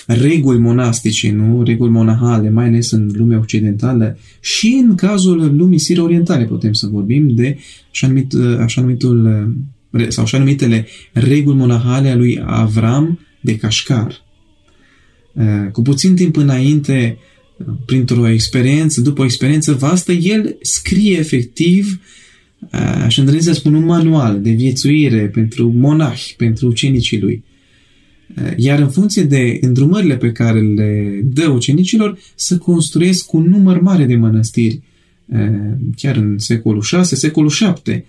reguli 0.08 0.60
monastice, 0.60 1.32
nu? 1.32 1.63
reguli 1.63 1.92
monahale, 1.92 2.50
mai 2.50 2.66
ales 2.66 2.92
în 2.92 3.12
lumea 3.13 3.39
occidentală 3.39 4.18
și 4.39 4.84
în 4.88 4.96
cazul 4.96 5.56
lumii 5.56 5.80
siro-orientale 5.80 6.46
putem 6.46 6.74
să 6.74 6.88
vorbim 6.88 7.36
de 7.36 7.58
așa, 7.92 8.08
numit, 8.08 8.34
așa 8.60 8.82
numitul 8.82 9.54
sau 10.08 10.24
așa 10.24 10.38
numitele 10.38 10.88
reguli 11.13 11.58
monahale 11.58 12.10
a 12.10 12.16
lui 12.16 12.42
Avram 12.46 13.20
de 13.46 13.58
Cașcar. 13.58 14.24
Cu 15.72 15.82
puțin 15.82 16.16
timp 16.16 16.36
înainte, 16.36 17.18
printr-o 17.86 18.30
experiență, 18.30 19.02
după 19.02 19.22
o 19.22 19.26
experiență 19.26 19.74
vastă, 19.74 20.12
el 20.12 20.58
scrie 20.62 21.18
efectiv 21.18 22.00
așa 22.72 23.22
îndrăznesc 23.22 23.54
să 23.54 23.60
spun, 23.60 23.74
un 23.74 23.86
manual 23.86 24.42
de 24.42 24.52
viețuire 24.52 25.28
pentru 25.28 25.72
monahi, 25.76 26.34
pentru 26.38 26.68
ucenicii 26.68 27.20
lui. 27.20 27.44
Iar 28.56 28.80
în 28.80 28.90
funcție 28.90 29.24
de 29.24 29.58
îndrumările 29.62 30.18
pe 30.18 30.32
care 30.32 30.62
le 30.62 31.22
dă 31.24 31.50
ucenicilor, 31.50 32.18
să 32.36 32.58
construiesc 32.58 33.34
un 33.34 33.50
număr 33.50 33.82
mare 33.82 34.06
de 34.06 34.16
mănăstiri, 34.16 34.82
chiar 35.96 36.16
în 36.16 36.38
secolul 36.38 36.82
6, 36.82 37.16
secolul 37.16 37.50
7, 37.50 38.06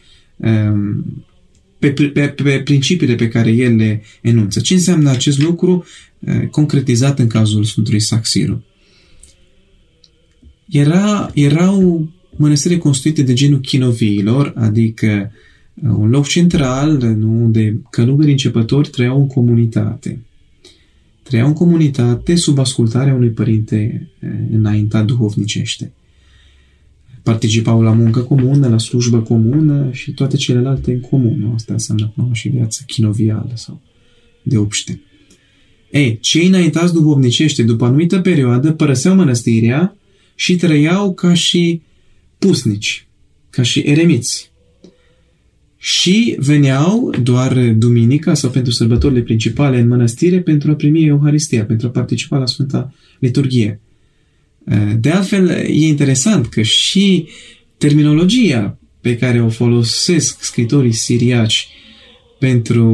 pe, 1.79 1.91
pe, 1.91 2.29
pe 2.29 2.61
principiile 2.65 3.15
pe 3.15 3.29
care 3.29 3.51
el 3.51 3.77
le 3.77 4.03
enunță. 4.21 4.61
Ce 4.61 4.75
înseamnă 4.75 5.11
acest 5.11 5.43
lucru 5.43 5.85
concretizat 6.51 7.19
în 7.19 7.27
cazul 7.27 7.65
Sfântului 7.65 8.01
Saxiru? 8.01 8.65
Era, 10.69 11.31
erau 11.35 12.09
mănăstiri 12.37 12.79
construite 12.79 13.23
de 13.23 13.33
genul 13.33 13.61
chinoviilor, 13.61 14.53
adică 14.57 15.33
un 15.83 16.09
loc 16.09 16.27
central, 16.27 16.97
nu, 16.97 17.43
unde 17.45 17.81
călugării 17.91 18.31
începători 18.31 18.89
trăiau 18.89 19.21
în 19.21 19.27
comunitate. 19.27 20.25
Trăiau 21.23 21.47
în 21.47 21.53
comunitate 21.53 22.35
sub 22.35 22.59
ascultarea 22.59 23.15
unui 23.15 23.31
părinte 23.31 24.09
înaintat 24.51 25.05
duhovnicește. 25.05 25.93
Participau 27.27 27.83
la 27.83 27.93
muncă 27.93 28.21
comună, 28.21 28.69
la 28.69 28.79
slujbă 28.79 29.21
comună 29.21 29.89
și 29.93 30.13
toate 30.13 30.37
celelalte 30.37 30.93
în 30.93 31.01
comun. 31.01 31.53
Asta 31.55 31.73
înseamnă 31.73 32.13
până 32.15 32.29
și 32.33 32.49
viața 32.49 32.85
chinovială 32.87 33.51
sau 33.55 33.81
de 34.43 34.57
obște. 34.57 35.01
Ei, 35.91 36.19
cei 36.21 36.47
înaintați 36.47 36.93
duhovnicește, 36.93 37.63
după 37.63 37.85
anumită 37.85 38.21
perioadă, 38.21 38.73
părăseau 38.73 39.15
mănăstirea 39.15 39.97
și 40.35 40.57
trăiau 40.57 41.15
ca 41.15 41.35
și 41.35 41.81
pusnici, 42.39 43.07
ca 43.51 43.63
și 43.63 43.81
eremiți 43.81 44.51
și 45.77 46.37
veneau 46.39 47.15
doar 47.23 47.73
duminica 47.73 48.35
sau 48.35 48.51
pentru 48.51 48.73
sărbătorile 48.73 49.21
principale 49.21 49.79
în 49.79 49.89
mănăstire 49.89 50.41
pentru 50.41 50.71
a 50.71 50.75
primi 50.75 51.07
Euharistia, 51.07 51.65
pentru 51.65 51.87
a 51.87 51.91
participa 51.91 52.39
la 52.39 52.47
Sfânta 52.47 52.95
Liturghie. 53.19 53.81
De 54.99 55.11
altfel, 55.11 55.49
e 55.49 55.87
interesant 55.87 56.47
că 56.47 56.63
și 56.63 57.29
terminologia 57.79 58.79
pe 59.01 59.17
care 59.17 59.43
o 59.43 59.49
folosesc 59.49 60.43
scritorii 60.43 60.93
siriaci 60.93 61.69
pentru 62.39 62.91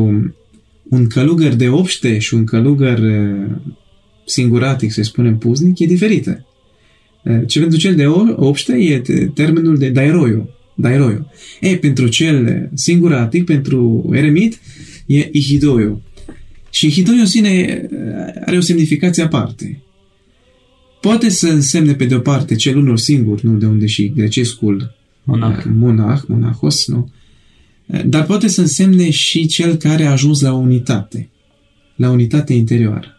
un 0.83 1.07
călugăr 1.07 1.55
de 1.55 1.69
obște 1.69 2.19
și 2.19 2.35
un 2.35 2.45
călugăr 2.45 3.01
singuratic, 4.27 4.93
să 4.93 5.03
spunem 5.03 5.39
puznic, 5.39 5.79
e 5.79 5.87
diferită. 5.87 6.47
Ce 7.47 7.61
pentru 7.61 7.79
cel 7.79 7.95
de 7.95 8.07
obște 8.37 8.73
e 8.73 9.03
termenul 9.35 9.79
de 9.79 9.89
dairoiu, 9.89 10.51
Dairoio. 10.75 11.27
E, 11.61 11.77
pentru 11.77 12.09
cel 12.09 12.71
singuratic, 12.75 13.45
pentru 13.45 14.11
eremit, 14.13 14.61
e 15.07 15.29
Ihidoio. 15.33 16.01
Și 16.71 16.87
Ihidoio 16.87 17.21
în 17.21 17.27
sine 17.27 17.83
are 18.45 18.57
o 18.57 18.61
semnificație 18.61 19.23
aparte. 19.23 19.83
Poate 21.03 21.29
să 21.29 21.49
însemne 21.49 21.95
pe 21.95 22.05
de 22.05 22.15
o 22.15 22.19
parte 22.19 22.55
cel 22.55 22.77
unul 22.77 22.97
singur, 22.97 23.41
nu 23.41 23.57
de 23.57 23.67
unde 23.67 23.87
și 23.87 24.12
grecescul 24.17 24.95
monah, 25.25 25.65
monah 25.77 26.21
monahos, 26.27 26.87
nu? 26.87 27.11
Dar 28.07 28.25
poate 28.25 28.49
să 28.49 28.61
însemne 28.61 29.11
și 29.11 29.47
cel 29.47 29.75
care 29.75 30.05
a 30.05 30.11
ajuns 30.11 30.41
la 30.41 30.53
unitate, 30.53 31.31
la 31.97 32.11
unitate 32.11 32.53
interioară. 32.53 33.17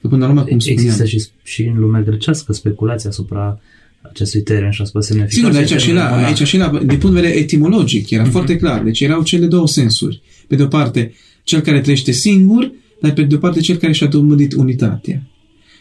Că 0.00 0.08
până 0.08 0.24
la 0.24 0.30
urmă, 0.30 0.44
cum 0.44 0.58
spuneam... 0.58 0.84
Există 0.84 1.04
și, 1.04 1.24
și 1.42 1.62
în 1.62 1.78
lumea 1.78 2.02
grecească 2.02 2.52
speculația 2.52 3.10
asupra 3.10 3.60
acestui 4.02 4.42
teren 4.42 4.70
și 4.70 4.82
asupra 4.82 5.00
semnificației. 5.00 5.44
Sigur, 5.44 5.66
de 5.66 5.72
aici 5.72 5.82
și, 5.82 5.92
la, 5.92 6.26
aici 6.26 6.42
și 6.42 6.56
la, 6.56 6.68
din 6.68 6.98
punct 6.98 7.14
de 7.14 7.20
vedere 7.20 7.38
etimologic, 7.38 8.10
era 8.10 8.26
uh-huh. 8.26 8.30
foarte 8.30 8.56
clar. 8.56 8.82
Deci 8.82 9.00
erau 9.00 9.22
cele 9.22 9.46
două 9.46 9.66
sensuri. 9.66 10.22
Pe 10.46 10.56
de 10.56 10.62
o 10.62 10.66
parte, 10.66 11.12
cel 11.42 11.60
care 11.60 11.80
trăiește 11.80 12.12
singur, 12.12 12.72
dar 13.00 13.12
pe 13.12 13.22
de 13.22 13.34
o 13.34 13.38
parte, 13.38 13.60
cel 13.60 13.76
care 13.76 13.92
și-a 13.92 14.06
dovedit 14.06 14.52
unitatea. 14.52 15.22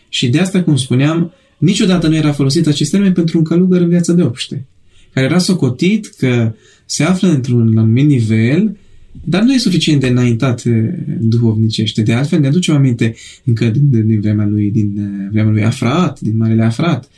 Și 0.09 0.29
de 0.29 0.39
asta, 0.39 0.63
cum 0.63 0.75
spuneam, 0.75 1.33
niciodată 1.57 2.07
nu 2.07 2.15
era 2.15 2.31
folosit 2.31 2.67
acest 2.67 2.91
termen 2.91 3.13
pentru 3.13 3.37
un 3.37 3.43
călugăr 3.43 3.81
în 3.81 3.89
viața 3.89 4.13
de 4.13 4.21
obște, 4.21 4.65
care 5.13 5.25
era 5.25 5.37
socotit 5.37 6.07
că 6.07 6.53
se 6.85 7.03
află 7.03 7.27
într-un 7.27 7.77
anumit 7.77 8.05
nivel, 8.05 8.77
dar 9.23 9.41
nu 9.41 9.53
e 9.53 9.57
suficient 9.57 9.99
de 9.99 10.07
înaintat 10.07 10.63
duhovnicește. 11.19 12.01
De 12.01 12.13
altfel, 12.13 12.39
ne 12.39 12.47
aducem 12.47 12.75
aminte 12.75 13.15
încă 13.43 13.69
din, 13.69 14.07
din 14.07 14.19
vremea 14.19 14.45
lui, 14.45 14.71
din 14.71 14.93
vremea 15.31 15.51
lui 15.51 15.63
Afrat, 15.63 16.19
din 16.19 16.37
Marele 16.37 16.63
Afrat, 16.63 17.09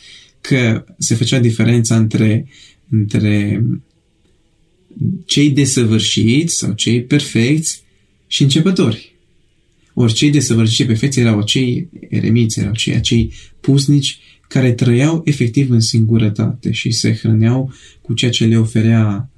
că 0.42 0.86
se 0.98 1.16
făcea 1.16 1.40
diferența 1.40 1.96
între, 1.96 2.48
între 2.90 3.64
cei 5.26 5.50
desăvârșiți 5.50 6.58
sau 6.58 6.72
cei 6.72 7.04
perfecți 7.04 7.84
și 8.28 8.44
începători. 8.44 9.09
Ori 10.02 10.14
cei 10.14 10.32
desăvârșiți 10.32 10.82
și 10.82 10.86
perfecți 10.86 11.20
erau 11.20 11.40
acei 11.40 11.90
eremiți, 12.10 12.60
erau 12.60 12.74
cei, 12.74 12.96
acei 12.96 13.34
pusnici 13.60 14.20
care 14.48 14.72
trăiau 14.72 15.22
efectiv 15.26 15.70
în 15.70 15.80
singurătate 15.80 16.72
și 16.72 16.92
se 16.92 17.14
hrăneau 17.14 17.74
cu 18.02 18.14
ceea 18.14 18.32
ce 18.32 18.46
le 18.46 18.58
oferea 18.58 19.30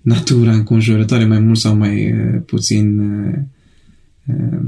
natura 0.00 0.52
înconjurătoare 0.52 1.24
mai 1.24 1.38
mult 1.38 1.58
sau 1.58 1.76
mai 1.76 2.12
uh, 2.12 2.40
puțin 2.46 2.98
uh, 2.98 3.38
uh, 4.26 4.60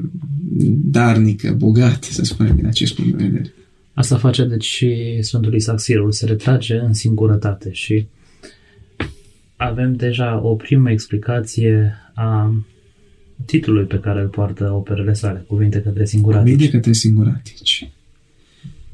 darnică, 0.85 1.53
bogată, 1.53 2.07
să 2.11 2.25
spunem, 2.25 2.57
din 2.57 2.66
acest 2.66 2.95
punct 2.95 3.16
de 3.16 3.25
vedere. 3.25 3.53
Asta 3.92 4.16
face 4.16 4.45
deci 4.45 4.64
și 4.64 5.18
Sfântul 5.21 5.55
Isaac 5.55 5.81
Sirul, 5.81 6.12
se 6.12 6.27
retrage 6.27 6.77
în 6.77 6.92
singurătate 6.92 7.73
și 7.73 8.07
avem 9.57 9.95
deja 9.97 10.40
o 10.42 10.55
primă 10.55 10.90
explicație 10.90 11.95
a 12.14 12.55
titlului 13.47 13.85
pe 13.85 13.97
care 13.97 14.21
îl 14.21 14.29
poartă 14.29 14.73
operele 14.75 15.13
sale, 15.13 15.45
Cuvinte 15.47 15.81
către 15.81 16.05
singuratici. 16.05 16.53
Cuvinte 16.53 16.71
către 16.71 16.93
singuratici. 16.93 17.91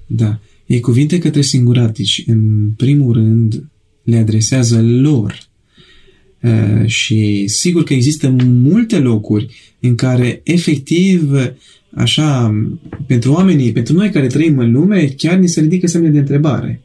Da. 0.07 0.39
Ei 0.67 0.81
cuvinte 0.81 1.19
către 1.19 1.41
singuratici, 1.41 2.23
în 2.27 2.71
primul 2.77 3.13
rând, 3.13 3.65
le 4.03 4.17
adresează 4.17 4.83
lor. 4.83 5.39
Uh, 6.43 6.87
și 6.87 7.45
sigur 7.47 7.83
că 7.83 7.95
există 7.95 8.31
multe 8.45 8.99
locuri 8.99 9.55
în 9.81 9.95
care 9.95 10.41
efectiv 10.45 11.33
așa, 11.95 12.55
pentru 13.07 13.33
oamenii, 13.33 13.73
pentru 13.73 13.95
noi 13.95 14.11
care 14.11 14.27
trăim 14.27 14.59
în 14.59 14.73
lume, 14.73 15.15
chiar 15.17 15.39
ni 15.39 15.49
se 15.49 15.61
ridică 15.61 15.87
semne 15.87 16.09
de 16.09 16.19
întrebare. 16.19 16.83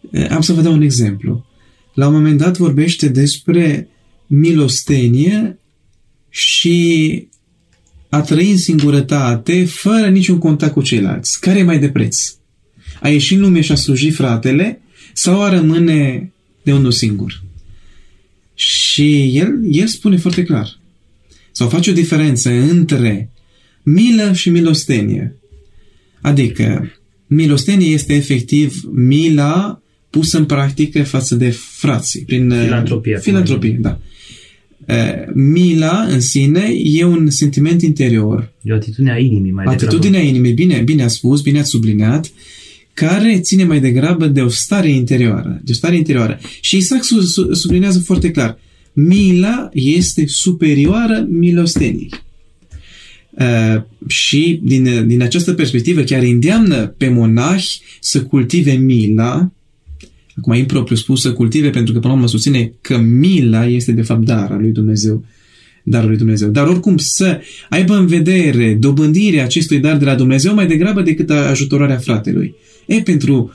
Uh, 0.00 0.30
am 0.30 0.40
să 0.40 0.52
vă 0.52 0.60
dau 0.60 0.72
un 0.72 0.82
exemplu. 0.82 1.46
La 1.94 2.06
un 2.06 2.14
moment 2.14 2.38
dat 2.38 2.56
vorbește 2.56 3.08
despre 3.08 3.88
milostenie 4.26 5.58
și 6.36 7.28
a 8.08 8.20
trăi 8.20 8.50
în 8.50 8.58
singurătate, 8.58 9.64
fără 9.64 10.08
niciun 10.08 10.38
contact 10.38 10.72
cu 10.72 10.82
ceilalți. 10.82 11.40
Care 11.40 11.58
e 11.58 11.62
mai 11.62 11.78
de 11.78 11.88
preț? 11.88 12.16
A 13.00 13.08
ieși 13.08 13.34
în 13.34 13.40
lume 13.40 13.60
și 13.60 13.72
a 13.72 13.74
sluji 13.74 14.10
fratele 14.10 14.80
sau 15.12 15.42
a 15.42 15.48
rămâne 15.48 16.30
de 16.62 16.72
unul 16.72 16.90
singur? 16.90 17.42
Și 18.54 19.30
el, 19.36 19.60
el 19.70 19.86
spune 19.86 20.16
foarte 20.16 20.42
clar. 20.42 20.78
Sau 21.52 21.68
face 21.68 21.90
o 21.90 21.92
diferență 21.92 22.50
între 22.50 23.30
milă 23.82 24.32
și 24.32 24.50
milostenie. 24.50 25.36
Adică, 26.20 26.92
milostenie 27.26 27.92
este 27.92 28.14
efectiv 28.14 28.82
mila 28.92 29.80
pusă 30.10 30.38
în 30.38 30.44
practică 30.44 31.04
față 31.04 31.34
de 31.34 31.50
frații. 31.50 32.24
Prin 32.24 32.50
filantropie. 32.50 33.18
Filantropie, 33.18 33.78
da. 33.80 33.98
Mila 35.34 36.06
în 36.08 36.20
sine 36.20 36.72
e 36.82 37.04
un 37.04 37.30
sentiment 37.30 37.82
interior. 37.82 38.52
E 38.62 38.72
o 38.72 38.74
atitudine 38.74 39.12
a 39.12 39.18
inimii 39.18 39.50
mai 39.50 39.64
Atitudinea 39.68 40.20
inimii, 40.20 40.52
bine, 40.52 40.80
bine 40.80 41.02
a 41.02 41.08
spus, 41.08 41.40
bine 41.40 41.58
ați 41.58 41.68
subliniat, 41.68 42.30
care 42.94 43.40
ține 43.40 43.64
mai 43.64 43.80
degrabă 43.80 44.26
de 44.26 44.40
o 44.40 44.48
stare 44.48 44.90
interioară. 44.90 45.60
De 45.64 45.70
o 45.70 45.74
stare 45.74 45.96
interioară. 45.96 46.38
Și 46.60 46.76
Isaac 46.76 47.02
sublinează 47.52 47.98
foarte 47.98 48.30
clar. 48.30 48.58
Mila 48.92 49.68
este 49.72 50.24
superioară 50.26 51.26
milostenii. 51.28 52.10
Uh, 53.30 53.82
și 54.06 54.60
din, 54.62 55.06
din 55.06 55.22
această 55.22 55.52
perspectivă 55.52 56.00
chiar 56.00 56.22
îndeamnă 56.22 56.86
pe 56.86 57.08
monahi 57.08 57.80
să 58.00 58.22
cultive 58.22 58.72
mila, 58.72 59.52
acum 60.38 60.52
impropriu 60.52 60.96
spus 60.96 61.20
să 61.20 61.32
cultive 61.32 61.70
pentru 61.70 61.92
că 61.92 61.98
până 61.98 62.12
la 62.12 62.18
urmă 62.18 62.28
susține 62.28 62.72
că 62.80 62.98
mila 62.98 63.66
este 63.66 63.92
de 63.92 64.02
fapt 64.02 64.24
dar 64.24 64.50
al 64.50 64.60
lui 64.60 64.70
Dumnezeu 64.70 65.24
darul 65.88 66.08
lui 66.08 66.18
Dumnezeu. 66.18 66.48
Dar 66.48 66.66
oricum 66.66 66.96
să 66.96 67.40
aibă 67.68 67.96
în 67.96 68.06
vedere 68.06 68.76
dobândirea 68.80 69.44
acestui 69.44 69.78
dar 69.78 69.96
de 69.96 70.04
la 70.04 70.14
Dumnezeu 70.14 70.54
mai 70.54 70.66
degrabă 70.66 71.02
decât 71.02 71.30
ajutorarea 71.30 71.96
fratelui. 71.96 72.54
E, 72.86 73.00
pentru 73.00 73.52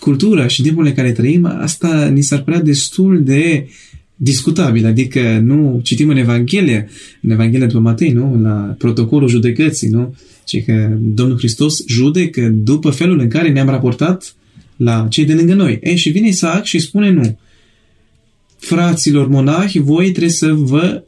cultura 0.00 0.46
și 0.46 0.62
timpurile 0.62 0.92
care 0.92 1.12
trăim, 1.12 1.44
asta 1.44 2.08
ni 2.08 2.22
s-ar 2.22 2.42
părea 2.42 2.60
destul 2.60 3.22
de 3.24 3.68
discutabil, 4.14 4.86
adică 4.86 5.38
nu 5.44 5.80
citim 5.82 6.08
în 6.08 6.16
Evanghelie, 6.16 6.88
în 7.22 7.30
Evanghelia 7.30 7.66
după 7.66 7.80
Matei, 7.80 8.12
nu? 8.12 8.40
La 8.42 8.74
protocolul 8.78 9.28
judecății, 9.28 9.88
nu? 9.88 10.14
Ci 10.44 10.64
că 10.64 10.96
Domnul 11.00 11.38
Hristos 11.38 11.84
judecă 11.86 12.48
după 12.54 12.90
felul 12.90 13.18
în 13.18 13.28
care 13.28 13.50
ne-am 13.50 13.68
raportat 13.68 14.34
la 14.78 15.06
cei 15.10 15.24
de 15.24 15.34
lângă 15.34 15.54
noi. 15.54 15.78
E, 15.82 15.94
și 15.96 16.08
vine 16.08 16.28
Isaac 16.28 16.64
și 16.64 16.78
spune 16.78 17.10
nu. 17.10 17.38
Fraților 18.58 19.28
monahi, 19.28 19.78
voi 19.78 20.10
trebuie 20.10 20.32
să 20.32 20.52
vă 20.52 21.02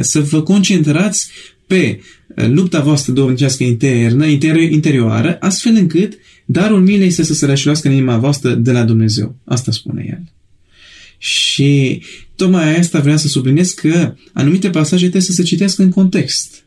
să 0.00 0.20
vă 0.20 0.42
concentrați 0.42 1.30
pe 1.66 2.00
lupta 2.34 2.80
voastră 2.80 3.12
duhovnicească 3.12 3.64
internă, 3.64 4.26
interioară, 4.70 5.36
astfel 5.40 5.74
încât 5.74 6.18
darul 6.44 6.80
milei 6.80 7.10
să 7.10 7.22
se 7.22 7.46
rășuiască 7.46 7.88
în 7.88 7.94
inima 7.94 8.18
voastră 8.18 8.54
de 8.54 8.72
la 8.72 8.84
Dumnezeu. 8.84 9.36
Asta 9.44 9.72
spune 9.72 10.04
el. 10.08 10.22
Și 11.18 12.02
tocmai 12.36 12.78
asta 12.78 13.00
vreau 13.00 13.16
să 13.16 13.28
subliniez 13.28 13.70
că 13.70 14.14
anumite 14.32 14.70
pasaje 14.70 15.02
trebuie 15.02 15.22
să 15.22 15.32
se 15.32 15.42
citească 15.42 15.82
în 15.82 15.90
context. 15.90 16.64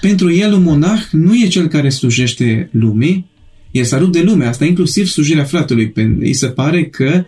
Pentru 0.00 0.32
el 0.32 0.52
un 0.52 0.62
monah 0.62 1.02
nu 1.10 1.34
e 1.34 1.48
cel 1.48 1.68
care 1.68 1.88
slujește 1.88 2.68
lumii, 2.72 3.26
el 3.74 3.84
s-a 3.84 3.98
rupt 3.98 4.12
de 4.12 4.22
lume, 4.22 4.44
asta 4.44 4.64
inclusiv 4.64 5.06
slujirea 5.06 5.44
fratelui. 5.44 5.92
Îi 6.18 6.34
se 6.34 6.46
pare 6.46 6.84
că, 6.84 7.24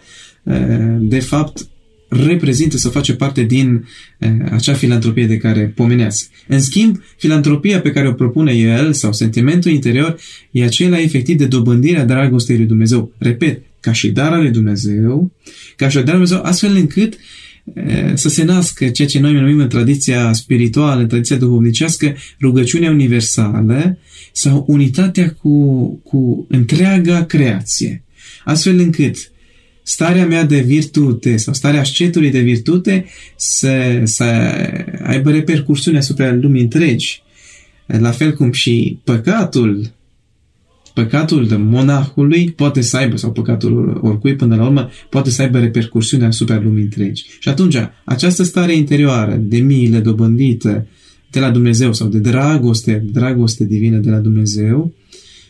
de 0.99 1.21
fapt, 1.21 1.69
reprezintă, 2.09 2.77
să 2.77 2.89
face 2.89 3.15
parte 3.15 3.43
din 3.43 3.87
uh, 4.19 4.29
acea 4.51 4.75
filantropie 4.75 5.27
de 5.27 5.37
care 5.37 5.73
pomeneați. 5.75 6.31
În 6.49 6.61
schimb, 6.61 7.03
filantropia 7.17 7.81
pe 7.81 7.91
care 7.91 8.09
o 8.09 8.13
propune 8.13 8.53
el 8.53 8.93
sau 8.93 9.13
sentimentul 9.13 9.71
interior 9.71 10.19
e 10.51 10.65
acela 10.65 11.01
efectiv 11.01 11.37
de 11.37 11.47
dobândirea 11.47 12.05
dragostei 12.05 12.57
lui 12.57 12.67
Dumnezeu. 12.67 13.13
Repet, 13.19 13.63
ca 13.81 13.93
și 13.93 14.09
dar 14.09 14.33
al 14.33 14.41
lui 14.41 14.51
Dumnezeu, 14.51 15.33
ca 15.77 15.89
și 15.89 15.95
dar 15.95 16.15
al 16.15 16.19
lui 16.19 16.27
Dumnezeu, 16.29 16.41
astfel 16.43 16.77
încât 16.77 17.19
uh, 17.65 18.13
să 18.15 18.29
se 18.29 18.45
nască 18.45 18.89
ceea 18.89 19.09
ce 19.09 19.21
noi 19.21 19.33
numim 19.33 19.61
în 19.61 19.69
tradiția 19.69 20.33
spirituală, 20.33 21.01
în 21.01 21.09
tradiția 21.09 21.37
duhovnicească, 21.37 22.17
rugăciunea 22.41 22.91
universală 22.91 23.99
sau 24.37 24.65
unitatea 24.67 25.37
cu, 25.43 25.87
cu 26.05 26.47
întreaga 26.49 27.25
creație. 27.25 28.05
Astfel 28.45 28.79
încât 28.79 29.17
starea 29.83 30.27
mea 30.27 30.45
de 30.45 30.61
virtute 30.61 31.37
sau 31.37 31.55
starea 31.55 31.81
ascetului 31.81 32.31
de 32.31 32.41
virtute 32.41 33.05
să, 33.37 34.01
să 34.05 34.25
aibă 35.03 35.31
repercursiune 35.31 35.99
asupra 35.99 36.33
lumii 36.33 36.63
întregi. 36.63 37.23
La 37.87 38.11
fel 38.11 38.35
cum 38.35 38.53
și 38.53 38.99
păcatul 39.05 39.95
păcatul 40.95 41.47
de 41.47 41.57
monahului 41.57 42.51
poate 42.51 42.81
să 42.81 42.97
aibă, 42.97 43.17
sau 43.17 43.33
păcatul 43.33 44.01
oricui 44.03 44.37
până 44.37 44.57
la 44.57 44.65
urmă, 44.65 44.91
poate 45.11 45.31
să 45.31 45.43
aibă 45.43 45.59
repercursiune 45.59 46.27
asupra 46.27 46.61
lumii 46.61 46.83
întregi. 46.83 47.25
Și 47.39 47.49
atunci, 47.49 47.77
această 48.05 48.43
stare 48.43 48.75
interioară 48.75 49.35
de 49.35 49.59
milă 49.59 49.99
dobândită 49.99 50.87
de 51.31 51.41
la 51.41 51.51
Dumnezeu 51.51 51.93
sau 51.93 52.09
de 52.09 52.19
dragoste, 52.19 53.05
dragoste 53.13 53.65
divină 53.65 53.99
de 53.99 54.11
la 54.11 54.19
Dumnezeu, 54.19 54.93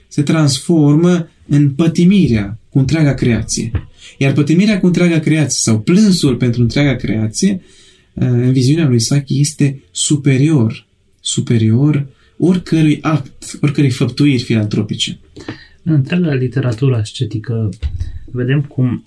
se 0.08 0.22
transformă 0.22 1.28
în 1.46 1.70
pătimirea 1.70 2.58
cu 2.68 2.78
întreaga 2.78 3.14
creație. 3.14 3.70
Iar 4.18 4.32
pătimirea 4.32 4.80
cu 4.80 4.86
întreaga 4.86 5.18
creație 5.18 5.58
sau 5.60 5.80
plânsul 5.80 6.36
pentru 6.36 6.62
întreaga 6.62 6.96
creație, 6.96 7.52
uh, 7.52 8.26
în 8.26 8.52
viziunea 8.52 8.86
lui 8.86 8.96
Isaac, 8.96 9.24
este 9.26 9.82
superior, 9.90 10.86
superior 11.20 12.06
oricărui 12.38 12.98
act, 13.00 13.58
oricărei 13.60 13.90
făptuiri 13.90 14.42
filantropice. 14.42 15.18
În 15.82 15.92
întreaga 15.92 16.34
literatură 16.34 16.96
ascetică 16.96 17.68
vedem 18.24 18.62
cum 18.62 19.04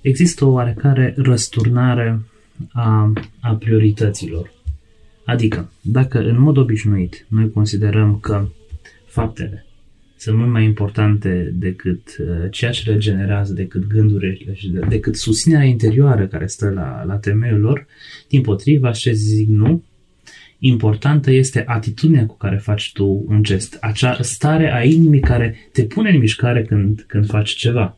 există 0.00 0.44
o 0.44 0.50
oarecare 0.50 1.14
răsturnare 1.16 2.20
a, 2.72 3.12
a 3.40 3.52
priorităților. 3.54 4.52
Adică, 5.28 5.72
dacă 5.80 6.18
în 6.18 6.40
mod 6.40 6.56
obișnuit 6.56 7.26
noi 7.28 7.50
considerăm 7.50 8.18
că 8.20 8.48
faptele 9.06 9.66
sunt 10.16 10.36
mult 10.36 10.50
mai 10.50 10.64
importante 10.64 11.52
decât 11.54 12.16
uh, 12.18 12.26
ceea 12.50 12.70
ce 12.70 12.90
le 12.90 12.98
generează, 12.98 13.52
decât 13.52 13.86
gândurile 13.86 14.54
și 14.54 14.68
de, 14.68 14.80
decât 14.88 15.16
susținerea 15.16 15.64
interioară 15.64 16.26
care 16.26 16.46
stă 16.46 16.68
la, 16.68 17.04
la 17.06 17.14
temeiul 17.14 17.60
lor. 17.60 17.86
Din 18.28 18.40
potriva, 18.40 18.90
ce 18.90 19.12
zic 19.12 19.48
nu, 19.48 19.82
importantă 20.58 21.30
este 21.30 21.64
atitudinea 21.66 22.26
cu 22.26 22.36
care 22.36 22.56
faci 22.56 22.92
tu 22.92 23.24
un 23.28 23.42
gest, 23.42 23.76
acea 23.80 24.18
stare 24.22 24.74
a 24.74 24.82
inimii 24.82 25.20
care 25.20 25.56
te 25.72 25.84
pune 25.84 26.10
în 26.10 26.18
mișcare 26.18 26.64
când, 26.64 27.04
când 27.08 27.26
faci 27.26 27.50
ceva. 27.50 27.96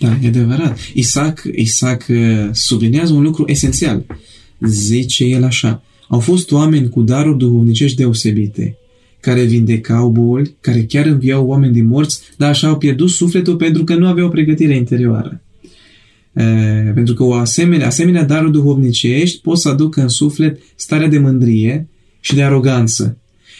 Da, 0.00 0.18
e 0.22 0.26
adevărat. 0.26 0.78
Isaac, 0.94 1.42
Isaac 1.54 2.06
uh, 2.08 2.48
sublinează 2.52 3.12
un 3.12 3.22
lucru 3.22 3.44
esențial. 3.46 4.06
Zice 4.60 5.24
el 5.24 5.44
așa, 5.44 5.82
au 6.08 6.20
fost 6.20 6.52
oameni 6.52 6.88
cu 6.88 7.02
daruri 7.02 7.38
duhovnicești 7.38 7.96
deosebite, 7.96 8.76
care 9.20 9.42
vindecau 9.42 10.10
boli, 10.10 10.56
care 10.60 10.84
chiar 10.84 11.06
înviau 11.06 11.46
oameni 11.46 11.72
din 11.72 11.86
morți, 11.86 12.20
dar 12.36 12.48
așa 12.48 12.68
au 12.68 12.78
pierdut 12.78 13.10
sufletul 13.10 13.56
pentru 13.56 13.84
că 13.84 13.94
nu 13.94 14.06
aveau 14.06 14.28
pregătire 14.28 14.76
interioară. 14.76 15.40
Uh, 16.32 16.92
pentru 16.94 17.14
că 17.14 17.22
o 17.22 17.34
asemenea, 17.34 17.86
asemenea 17.86 18.24
daruri 18.24 18.52
duhovnicești 18.52 19.40
pot 19.40 19.58
să 19.58 19.68
aducă 19.68 20.00
în 20.00 20.08
suflet 20.08 20.58
starea 20.76 21.08
de 21.08 21.18
mândrie 21.18 21.88
și 22.20 22.34
de 22.34 22.42
aroganță. 22.42 23.18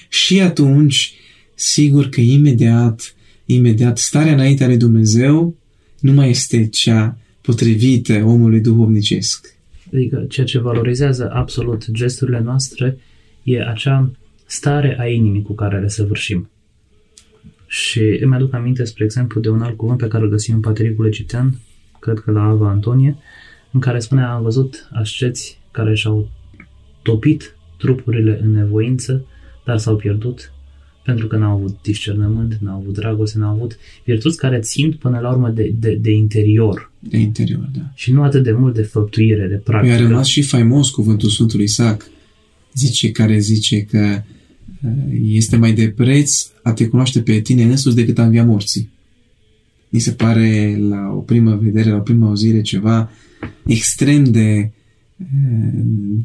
Și 0.09 0.41
atunci, 0.41 1.15
sigur 1.55 2.09
că 2.09 2.21
imediat, 2.21 3.15
imediat, 3.47 3.99
starea 3.99 4.33
înaintea 4.33 4.67
lui 4.67 4.77
Dumnezeu 4.77 5.57
nu 6.01 6.13
mai 6.13 6.31
este 6.31 6.67
cea 6.67 7.19
potrivită 7.41 8.23
omului 8.25 8.61
duhovnicesc. 8.61 9.56
Adică 9.97 10.25
ceea 10.29 10.47
ce 10.47 10.59
valorizează 10.59 11.31
absolut 11.33 11.91
gesturile 11.91 12.41
noastre 12.41 12.99
e 13.43 13.63
acea 13.63 14.11
stare 14.47 14.97
a 15.01 15.07
inimii 15.07 15.43
cu 15.43 15.53
care 15.55 15.81
le 15.81 15.89
săvârșim. 15.89 16.51
Și 17.67 18.01
îmi 18.01 18.35
aduc 18.35 18.55
aminte, 18.55 18.85
spre 18.85 19.05
exemplu, 19.05 19.41
de 19.41 19.49
un 19.49 19.63
alt 19.63 19.77
cuvânt 19.77 19.99
pe 19.99 20.09
care 20.09 20.25
îl 20.25 20.31
găsim 20.31 20.55
în 20.55 20.61
Patricul 20.61 21.07
Egiptean, 21.07 21.59
cred 22.01 22.19
că 22.19 22.31
la 22.31 22.43
Ava 22.43 22.69
Antonie, 22.69 23.17
în 23.73 23.81
care 23.81 23.99
spune 23.99 24.23
am 24.23 24.43
văzut 24.43 24.89
asceți 24.93 25.61
care 25.71 25.95
și-au 25.95 26.29
topit 27.03 27.57
trupurile 27.79 28.41
în 28.43 28.51
nevoință, 28.51 29.27
dar 29.65 29.79
s-au 29.79 29.97
pierdut 29.97 30.53
pentru 31.07 31.27
că 31.27 31.37
n-au 31.37 31.57
avut 31.57 31.77
discernământ, 31.83 32.59
n-au 32.61 32.79
avut 32.79 32.95
dragoste, 32.95 33.39
n-au 33.39 33.55
avut 33.55 33.79
virtuți 34.05 34.37
care 34.37 34.59
țin 34.59 34.93
până 34.93 35.19
la 35.19 35.31
urmă 35.31 35.51
de, 35.51 35.75
de, 35.79 35.99
de 36.01 36.11
interior. 36.11 36.93
De 36.99 37.17
interior, 37.17 37.71
da. 37.75 37.91
Și 37.95 38.13
nu 38.13 38.23
atât 38.23 38.43
de 38.43 38.53
mult 38.53 38.75
de 38.75 38.83
făptuire, 38.83 39.47
de 39.49 39.55
practică. 39.55 39.95
Păi 39.95 40.05
a 40.05 40.09
rămas 40.09 40.27
și 40.27 40.43
faimos 40.43 40.91
cuvântul 40.91 41.29
Sfântului 41.29 41.65
Isaac, 41.65 42.11
zice, 42.75 43.11
care 43.11 43.39
zice 43.39 43.81
că 43.81 44.23
uh, 44.85 44.91
este 45.23 45.57
mai 45.57 45.73
de 45.73 45.89
preț 45.89 46.51
a 46.63 46.73
te 46.73 46.87
cunoaște 46.87 47.21
pe 47.21 47.41
tine 47.41 47.63
însuți 47.63 47.97
decât 47.97 48.19
a 48.19 48.25
învia 48.25 48.45
morții. 48.45 48.91
Mi 49.89 50.01
se 50.01 50.11
pare 50.11 50.77
la 50.81 51.13
o 51.17 51.21
primă 51.21 51.59
vedere, 51.63 51.91
la 51.91 51.97
o 51.97 52.01
primă 52.01 52.27
auzire 52.27 52.61
ceva 52.61 53.11
extrem 53.67 54.25
de 54.25 54.71
uh, 55.17 55.81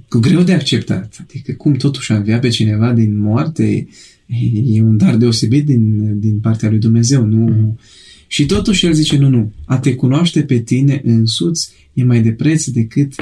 cu 0.10 0.20
greu 0.20 0.42
de 0.42 0.54
acceptat. 0.54 1.18
Adică 1.22 1.52
cum 1.52 1.74
totuși 1.74 2.12
a 2.12 2.16
învia 2.16 2.40
pe 2.40 2.50
cineva 2.50 2.94
din 2.94 3.18
moarte 3.20 3.88
e 4.66 4.82
un 4.82 4.98
dar 4.98 5.16
deosebit 5.16 5.66
din, 5.66 6.20
din 6.20 6.40
partea 6.40 6.70
lui 6.70 6.80
Dumnezeu. 6.80 7.26
Nu? 7.26 7.38
Mm. 7.38 7.80
Și 8.28 8.46
totuși 8.46 8.86
el 8.86 8.94
zice, 8.94 9.18
nu, 9.18 9.30
nu, 9.30 9.52
a 9.66 9.78
te 9.78 9.96
cunoaște 9.96 10.42
pe 10.42 10.60
tine 10.60 11.02
însuți 11.04 11.72
e 11.94 12.04
mai 12.04 12.22
de 12.22 12.32
preț 12.32 12.66
decât 12.66 13.14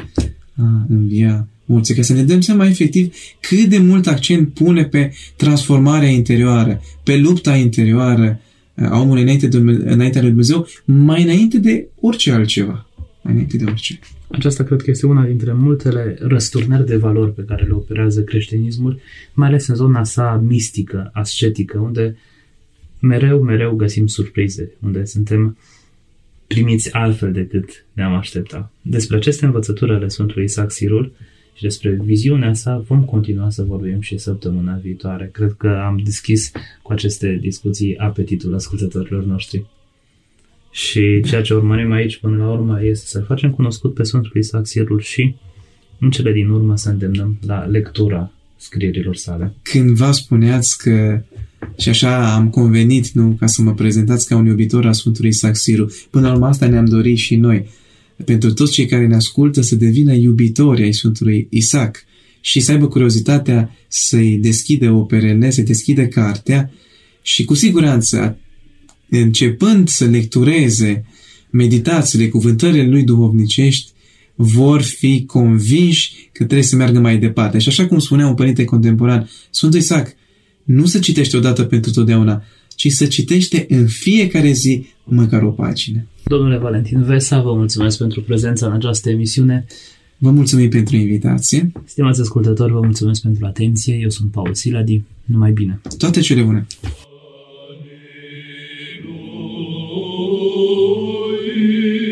a 0.55 0.85
învia 0.89 1.47
morții. 1.65 1.95
Ca 1.95 2.01
să 2.01 2.13
ne 2.13 2.23
dăm 2.23 2.41
seama 2.41 2.67
efectiv 2.67 3.13
cât 3.39 3.65
de 3.65 3.77
mult 3.77 4.07
accent 4.07 4.53
pune 4.53 4.83
pe 4.83 5.13
transformarea 5.35 6.09
interioară, 6.09 6.81
pe 7.03 7.17
lupta 7.17 7.55
interioară 7.55 8.39
a 8.75 8.99
omului 8.99 9.21
înainte 9.21 9.47
de, 9.47 9.57
înaintea 9.57 10.21
lui 10.21 10.29
Dumnezeu, 10.29 10.67
mai 10.85 11.23
înainte 11.23 11.57
de 11.57 11.87
orice 11.99 12.31
altceva. 12.31 12.89
Mai 13.21 13.33
înainte 13.33 13.57
de 13.57 13.63
orice. 13.63 13.99
Aceasta 14.31 14.63
cred 14.63 14.81
că 14.81 14.89
este 14.89 15.05
una 15.05 15.25
dintre 15.25 15.53
multele 15.53 16.17
răsturnări 16.19 16.85
de 16.85 16.97
valori 16.97 17.33
pe 17.33 17.43
care 17.47 17.65
le 17.65 17.73
operează 17.73 18.23
creștinismul, 18.23 18.99
mai 19.33 19.47
ales 19.47 19.67
în 19.67 19.75
zona 19.75 20.03
sa 20.03 20.43
mistică, 20.45 21.09
ascetică, 21.13 21.77
unde 21.77 22.17
mereu, 22.99 23.41
mereu 23.41 23.75
găsim 23.75 24.07
surprize, 24.07 24.71
unde 24.83 25.05
suntem 25.05 25.57
primiți 26.47 26.93
altfel 26.93 27.31
decât 27.31 27.85
ne-am 27.93 28.13
aștepta. 28.13 28.71
Despre 28.81 29.17
aceste 29.17 29.45
învățături 29.45 29.91
ale 29.91 30.07
Sfântului 30.07 30.43
Isaac 30.43 30.71
Sirul 30.71 31.11
și 31.53 31.63
despre 31.63 31.99
viziunea 32.03 32.53
sa 32.53 32.77
vom 32.77 33.03
continua 33.03 33.49
să 33.49 33.63
vorbim 33.63 34.01
și 34.01 34.17
săptămâna 34.17 34.75
viitoare. 34.75 35.29
Cred 35.33 35.53
că 35.57 35.67
am 35.67 36.01
deschis 36.03 36.51
cu 36.81 36.91
aceste 36.91 37.37
discuții 37.41 37.97
apetitul 37.97 38.53
ascultătorilor 38.53 39.23
noștri. 39.23 39.65
Și 40.71 41.21
ceea 41.21 41.41
ce 41.41 41.53
urmărim 41.53 41.91
aici 41.91 42.17
până 42.17 42.37
la 42.37 42.51
urmă 42.51 42.83
este 42.83 43.05
să 43.07 43.19
facem 43.19 43.51
cunoscut 43.51 43.93
pe 43.93 44.03
Sfântul 44.03 44.31
Isaac 44.35 44.67
Sirul 44.67 44.99
și 44.99 45.35
în 45.99 46.09
cele 46.09 46.31
din 46.31 46.49
urmă 46.49 46.77
să 46.77 46.89
îndemnăm 46.89 47.39
la 47.45 47.65
lectura 47.65 48.31
scrierilor 48.57 49.15
sale. 49.15 49.53
Cândva 49.61 50.11
spuneați 50.11 50.77
că 50.77 51.21
și 51.77 51.89
așa 51.89 52.33
am 52.33 52.49
convenit, 52.49 53.09
nu, 53.09 53.35
ca 53.39 53.45
să 53.45 53.61
mă 53.61 53.73
prezentați 53.73 54.27
ca 54.27 54.35
un 54.35 54.45
iubitor 54.45 54.85
al 54.85 54.93
Sfântului 54.93 55.29
Isaac 55.29 55.55
Siru. 55.55 55.91
Până 56.09 56.27
la 56.27 56.33
urmă 56.33 56.45
asta 56.45 56.67
ne-am 56.67 56.85
dorit 56.85 57.17
și 57.17 57.35
noi. 57.35 57.67
Pentru 58.25 58.53
toți 58.53 58.71
cei 58.71 58.85
care 58.85 59.07
ne 59.07 59.15
ascultă 59.15 59.61
să 59.61 59.75
devină 59.75 60.13
iubitori 60.13 60.83
ai 60.83 60.93
Sfântului 60.93 61.47
Isaac 61.49 62.03
și 62.41 62.59
să 62.59 62.71
aibă 62.71 62.87
curiozitatea 62.87 63.75
să-i 63.87 64.37
deschide 64.37 64.89
operele, 64.89 65.49
să-i 65.49 65.63
deschide 65.63 66.07
cartea 66.07 66.71
și 67.21 67.45
cu 67.45 67.53
siguranță 67.53 68.37
începând 69.09 69.87
să 69.87 70.05
lectureze 70.05 71.05
meditațiile, 71.49 72.27
cuvântările 72.27 72.87
lui 72.87 73.03
duhovnicești, 73.03 73.91
vor 74.35 74.81
fi 74.81 75.25
convinși 75.25 76.29
că 76.31 76.43
trebuie 76.43 76.63
să 76.63 76.75
meargă 76.75 76.99
mai 76.99 77.17
departe. 77.17 77.59
Și 77.59 77.67
așa 77.67 77.87
cum 77.87 77.99
spunea 77.99 78.27
un 78.27 78.35
părinte 78.35 78.63
contemporan, 78.63 79.29
Sfântul 79.49 79.79
Isaac, 79.79 80.15
nu 80.63 80.85
se 80.85 80.99
citește 80.99 81.37
odată 81.37 81.63
pentru 81.63 81.91
totdeauna, 81.91 82.43
ci 82.75 82.87
să 82.87 83.05
citește 83.05 83.65
în 83.69 83.87
fiecare 83.87 84.51
zi 84.51 84.85
măcar 85.03 85.43
o 85.43 85.49
pagină. 85.49 86.05
Domnule 86.23 86.57
Valentin 86.57 87.03
Vesa, 87.03 87.41
vă 87.41 87.53
mulțumesc 87.53 87.97
pentru 87.97 88.21
prezența 88.21 88.65
în 88.65 88.71
această 88.71 89.09
emisiune. 89.09 89.65
Vă 90.17 90.31
mulțumim 90.31 90.69
pentru 90.69 90.95
invitație. 90.95 91.71
Stimați 91.85 92.21
ascultători, 92.21 92.71
vă 92.71 92.79
mulțumesc 92.83 93.21
pentru 93.21 93.45
atenție. 93.45 93.97
Eu 94.01 94.09
sunt 94.09 94.31
Paul 94.31 94.53
Siladi. 94.53 95.03
Numai 95.25 95.51
bine! 95.51 95.81
Toate 95.97 96.19
cele 96.19 96.41
bune! 96.41 96.67
Lord. 100.29 102.08